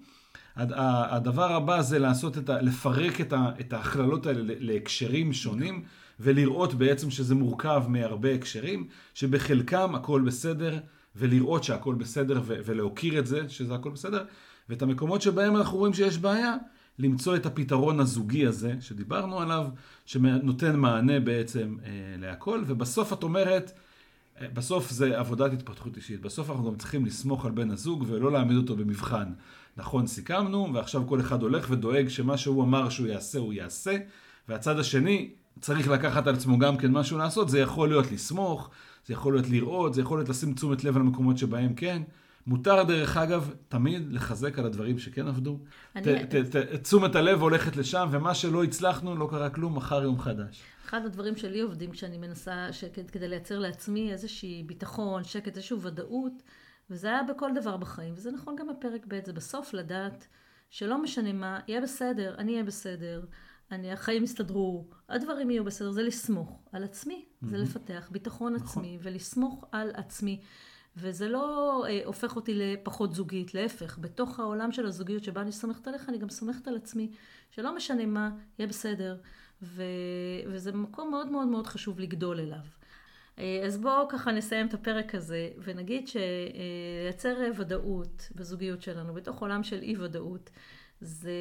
הדבר 0.57 1.53
הבא 1.53 1.81
זה 1.81 1.99
לעשות 1.99 2.37
את 2.37 2.49
ה... 2.49 2.61
לפרק 2.61 3.21
את, 3.21 3.33
ה, 3.33 3.49
את 3.59 3.73
ההכללות 3.73 4.25
האלה 4.25 4.53
להקשרים 4.59 5.33
שונים, 5.33 5.83
ולראות 6.19 6.73
בעצם 6.73 7.11
שזה 7.11 7.35
מורכב 7.35 7.83
מהרבה 7.87 8.33
הקשרים, 8.33 8.87
שבחלקם 9.13 9.95
הכל 9.95 10.21
בסדר, 10.21 10.79
ולראות 11.15 11.63
שהכל 11.63 11.95
בסדר, 11.95 12.41
ו- 12.43 12.59
ולהוקיר 12.65 13.19
את 13.19 13.27
זה, 13.27 13.49
שזה 13.49 13.75
הכל 13.75 13.89
בסדר, 13.89 14.25
ואת 14.69 14.81
המקומות 14.81 15.21
שבהם 15.21 15.57
אנחנו 15.57 15.77
רואים 15.77 15.93
שיש 15.93 16.17
בעיה, 16.17 16.55
למצוא 16.99 17.35
את 17.35 17.45
הפתרון 17.45 17.99
הזוגי 17.99 18.45
הזה, 18.45 18.75
שדיברנו 18.79 19.39
עליו, 19.39 19.67
שנותן 20.05 20.75
מענה 20.75 21.19
בעצם 21.19 21.77
אה, 21.85 21.89
להכל, 22.17 22.63
ובסוף 22.67 23.13
את 23.13 23.23
אומרת, 23.23 23.71
בסוף 24.53 24.91
זה 24.91 25.19
עבודת 25.19 25.53
התפתחות 25.53 25.97
אישית. 25.97 26.21
בסוף 26.21 26.49
אנחנו 26.49 26.71
גם 26.71 26.77
צריכים 26.77 27.05
לסמוך 27.05 27.45
על 27.45 27.51
בן 27.51 27.71
הזוג 27.71 28.03
ולא 28.07 28.31
להעמיד 28.31 28.57
אותו 28.57 28.75
במבחן. 28.75 29.33
נכון, 29.77 30.07
סיכמנו, 30.07 30.73
ועכשיו 30.73 31.07
כל 31.07 31.19
אחד 31.19 31.41
הולך 31.41 31.67
ודואג 31.69 32.07
שמה 32.07 32.37
שהוא 32.37 32.63
אמר 32.63 32.89
שהוא 32.89 33.07
יעשה, 33.07 33.39
הוא 33.39 33.53
יעשה, 33.53 33.97
והצד 34.47 34.79
השני 34.79 35.29
צריך 35.59 35.87
לקחת 35.87 36.27
על 36.27 36.35
עצמו 36.35 36.59
גם 36.59 36.77
כן 36.77 36.91
משהו 36.91 37.17
לעשות, 37.17 37.49
זה 37.49 37.59
יכול 37.59 37.89
להיות 37.89 38.11
לסמוך, 38.11 38.69
זה 39.05 39.13
יכול 39.13 39.33
להיות 39.33 39.49
לראות, 39.49 39.93
זה 39.93 40.01
יכול 40.01 40.17
להיות 40.17 40.29
לשים 40.29 40.53
תשומת 40.53 40.83
לב 40.83 40.95
על 40.95 41.01
המקומות 41.01 41.37
שבהם 41.37 41.73
כן. 41.73 42.01
מותר 42.47 42.83
דרך 42.83 43.17
אגב 43.17 43.53
תמיד 43.67 44.13
לחזק 44.13 44.59
על 44.59 44.65
הדברים 44.65 44.99
שכן 44.99 45.27
עבדו. 45.27 45.59
אני... 45.95 46.25
ת, 46.25 46.35
ת, 46.35 46.55
ת, 46.55 46.55
תשומת 46.55 47.15
הלב 47.15 47.41
הולכת 47.41 47.75
לשם, 47.75 48.07
ומה 48.11 48.35
שלא 48.35 48.63
הצלחנו, 48.63 49.15
לא 49.15 49.27
קרה 49.31 49.49
כלום, 49.49 49.75
מחר 49.75 50.03
יום 50.03 50.19
חדש. 50.19 50.61
אחד 50.85 51.05
הדברים 51.05 51.35
שלי 51.35 51.61
עובדים 51.61 51.91
כשאני 51.91 52.17
מנסה, 52.17 52.73
שכד, 52.73 53.09
כדי 53.09 53.27
לייצר 53.27 53.59
לעצמי 53.59 54.11
איזושהי 54.11 54.63
ביטחון, 54.63 55.23
שקט, 55.23 55.57
איזושהי 55.57 55.77
ודאות, 55.81 56.43
וזה 56.89 57.07
היה 57.07 57.23
בכל 57.23 57.49
דבר 57.55 57.77
בחיים, 57.77 58.13
וזה 58.17 58.31
נכון 58.31 58.55
גם 58.55 58.67
בפרק 58.67 59.05
ב', 59.07 59.19
זה 59.25 59.33
בסוף 59.33 59.73
לדעת 59.73 60.27
שלא 60.69 61.01
משנה 61.01 61.33
מה, 61.33 61.59
יהיה 61.67 61.81
בסדר, 61.81 62.35
אני 62.37 62.51
אהיה 62.51 62.63
בסדר, 62.63 63.25
אני, 63.71 63.91
החיים 63.91 64.23
יסתדרו, 64.23 64.87
הדברים 65.09 65.49
יהיו 65.49 65.63
בסדר, 65.63 65.91
זה 65.91 66.01
לסמוך 66.01 66.59
על 66.71 66.83
עצמי, 66.83 67.25
mm-hmm. 67.25 67.47
זה 67.47 67.57
לפתח 67.57 68.09
ביטחון 68.11 68.53
נכון. 68.53 68.67
עצמי 68.67 68.97
ולסמוך 69.01 69.65
על 69.71 69.91
עצמי. 69.93 70.41
וזה 70.99 71.27
לא 71.27 71.83
אה, 71.89 72.01
הופך 72.05 72.35
אותי 72.35 72.53
לפחות 72.53 73.13
זוגית, 73.13 73.53
להפך, 73.53 73.97
בתוך 74.01 74.39
העולם 74.39 74.71
של 74.71 74.85
הזוגיות 74.85 75.23
שבה 75.23 75.41
אני 75.41 75.51
סומכת 75.51 75.87
עליך, 75.87 76.09
אני 76.09 76.17
גם 76.17 76.29
סומכת 76.29 76.67
על 76.67 76.75
עצמי, 76.75 77.11
שלא 77.51 77.75
משנה 77.75 78.05
מה, 78.05 78.29
יהיה 78.59 78.67
בסדר, 78.67 79.17
ו... 79.61 79.83
וזה 80.47 80.71
מקום 80.71 81.11
מאוד 81.11 81.31
מאוד 81.31 81.47
מאוד 81.47 81.67
חשוב 81.67 81.99
לגדול 81.99 82.39
אליו. 82.39 82.65
אה, 83.39 83.61
אז 83.65 83.77
בואו 83.77 84.07
ככה 84.07 84.31
נסיים 84.31 84.67
את 84.67 84.73
הפרק 84.73 85.15
הזה, 85.15 85.49
ונגיד 85.63 86.07
שלייצר 86.07 87.37
ודאות 87.57 88.29
בזוגיות 88.35 88.81
שלנו, 88.81 89.13
בתוך 89.13 89.41
עולם 89.41 89.63
של 89.63 89.81
אי 89.81 89.97
ודאות, 89.97 90.49
זה 91.01 91.31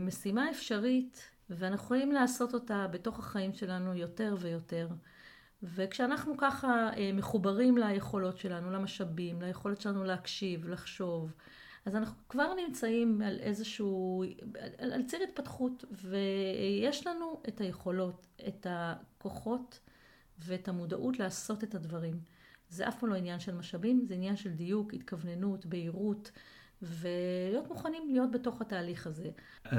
משימה 0.00 0.50
אפשרית, 0.50 1.30
ואנחנו 1.50 1.84
יכולים 1.84 2.12
לעשות 2.12 2.54
אותה 2.54 2.86
בתוך 2.90 3.18
החיים 3.18 3.52
שלנו 3.52 3.94
יותר 3.94 4.34
ויותר. 4.38 4.88
וכשאנחנו 5.62 6.34
ככה 6.38 6.90
אה, 6.96 7.10
מחוברים 7.14 7.78
ליכולות 7.78 8.38
שלנו, 8.38 8.70
למשאבים, 8.70 9.42
ליכולת 9.42 9.80
שלנו 9.80 10.04
להקשיב, 10.04 10.68
לחשוב, 10.68 11.32
אז 11.86 11.96
אנחנו 11.96 12.16
כבר 12.28 12.54
נמצאים 12.66 13.22
על 13.22 13.38
איזשהו, 13.40 14.24
על, 14.78 14.92
על 14.92 15.02
ציר 15.02 15.20
התפתחות, 15.22 15.84
ויש 15.90 17.06
לנו 17.06 17.42
את 17.48 17.60
היכולות, 17.60 18.26
את 18.48 18.66
הכוחות 18.70 19.80
ואת 20.38 20.68
המודעות 20.68 21.18
לעשות 21.18 21.64
את 21.64 21.74
הדברים. 21.74 22.20
זה 22.68 22.88
אף 22.88 23.00
פעם 23.00 23.10
לא 23.10 23.14
עניין 23.14 23.40
של 23.40 23.54
משאבים, 23.54 24.04
זה 24.08 24.14
עניין 24.14 24.36
של 24.36 24.50
דיוק, 24.50 24.94
התכווננות, 24.94 25.66
בהירות. 25.66 26.30
ולהיות 26.82 27.68
מוכנים 27.68 28.02
להיות 28.10 28.30
בתוך 28.30 28.60
התהליך 28.60 29.06
הזה. 29.06 29.30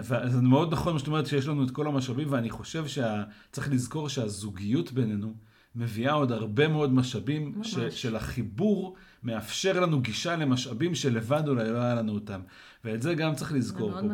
זה 0.02 0.42
מאוד 0.42 0.74
נכון 0.74 0.94
מה 0.94 1.00
שאת 1.00 1.08
אומרת 1.08 1.28
שיש 1.28 1.48
לנו 1.48 1.64
את 1.64 1.72
כל 1.72 1.88
המשאבים, 1.88 2.32
ואני 2.32 2.50
חושב 2.50 2.88
שצריך 2.88 3.72
לזכור 3.72 4.10
שהזוגיות 4.10 4.92
בינינו 4.92 5.34
מביאה 5.80 6.14
עוד 6.14 6.32
הרבה 6.32 6.68
מאוד 6.68 6.94
משאבים, 6.94 7.54
ש, 7.64 7.76
של 7.80 8.16
החיבור 8.16 8.96
מאפשר 9.24 9.80
לנו 9.80 10.02
גישה 10.02 10.36
למשאבים 10.36 10.96
שלבד 10.96 11.48
אולי 11.48 11.72
לא 11.72 11.78
היה 11.78 11.96
לנו 11.96 12.14
אותם. 12.14 12.42
ואת 12.86 13.02
זה 13.02 13.14
גם 13.14 13.36
צריך 13.36 13.54
לזכור 13.54 13.92
פה 13.92 14.08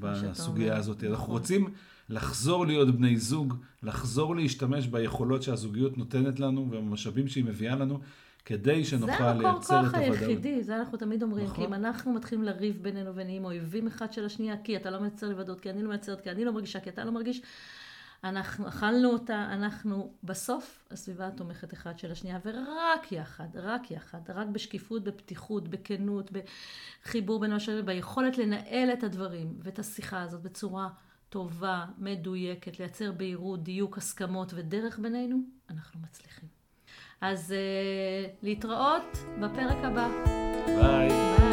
בסוגיה 0.00 0.76
הזאת. 0.76 0.96
נכון. 0.96 1.08
אנחנו 1.10 1.32
רוצים 1.32 1.70
לחזור 2.08 2.66
להיות 2.66 2.96
בני 2.96 3.16
זוג, 3.16 3.54
לחזור 3.82 4.36
להשתמש 4.36 4.86
ביכולות 4.86 5.42
שהזוגיות 5.42 5.98
נותנת 5.98 6.40
לנו 6.40 6.68
ובמשאבים 6.70 7.28
שהיא 7.28 7.44
מביאה 7.44 7.76
לנו. 7.76 8.00
כדי 8.46 8.84
שנוכל 8.84 9.32
לייצר 9.32 9.40
את 9.40 9.40
הוודאות. 9.40 9.64
זה 9.64 9.74
המקור 9.76 9.90
כוח 9.90 9.94
היחידי, 9.94 10.62
זה 10.62 10.76
אנחנו 10.76 10.98
תמיד 10.98 11.22
אומרים. 11.22 11.44
נכון. 11.44 11.56
כי 11.56 11.64
אם 11.64 11.74
אנחנו 11.74 12.12
מתחילים 12.12 12.44
לריב 12.44 12.78
בינינו 12.82 13.14
ונהיים 13.14 13.44
אויבים 13.44 13.86
אחד 13.86 14.12
של 14.12 14.24
השנייה, 14.24 14.54
כי 14.64 14.76
אתה 14.76 14.90
לא 14.90 15.00
מייצר 15.00 15.28
לבדות, 15.28 15.60
כי 15.60 15.70
אני 15.70 15.82
לא 15.82 15.88
מייצרת, 15.88 16.20
כי 16.20 16.30
אני 16.30 16.44
לא 16.44 16.52
מרגישה, 16.52 16.80
כי 16.80 16.90
אתה 16.90 17.04
לא 17.04 17.10
מרגיש, 17.10 17.42
אנחנו 18.24 18.68
אכלנו 18.68 19.12
אותה, 19.12 19.46
אנחנו 19.52 20.12
בסוף 20.22 20.84
הסביבה 20.90 21.26
התומכת 21.26 21.72
אחד 21.72 21.98
של 21.98 22.12
השנייה, 22.12 22.38
ורק 22.44 23.12
יחד, 23.12 23.48
רק 23.54 23.90
יחד, 23.90 24.18
רק 24.28 24.46
בשקיפות, 24.46 25.04
בפתיחות, 25.04 25.68
בכנות, 25.68 26.30
בחיבור 27.04 27.40
בין 27.40 27.52
המשאבים, 27.52 27.86
ביכולת 27.86 28.38
לנהל 28.38 28.92
את 28.92 29.04
הדברים 29.04 29.58
ואת 29.62 29.78
השיחה 29.78 30.22
הזאת 30.22 30.42
בצורה 30.42 30.88
טובה, 31.28 31.84
מדויקת, 31.98 32.78
לייצר 32.78 33.12
בהירות, 33.12 33.62
דיוק, 33.62 33.98
הסכמות 33.98 34.52
ודרך 34.54 34.98
בינינו, 34.98 35.36
אנחנו 35.70 36.00
מצליחים. 36.00 36.48
אז 37.20 37.54
uh, 37.54 38.30
להתראות 38.42 39.18
בפרק 39.40 39.78
הבא. 39.84 40.08
ביי. 40.66 41.43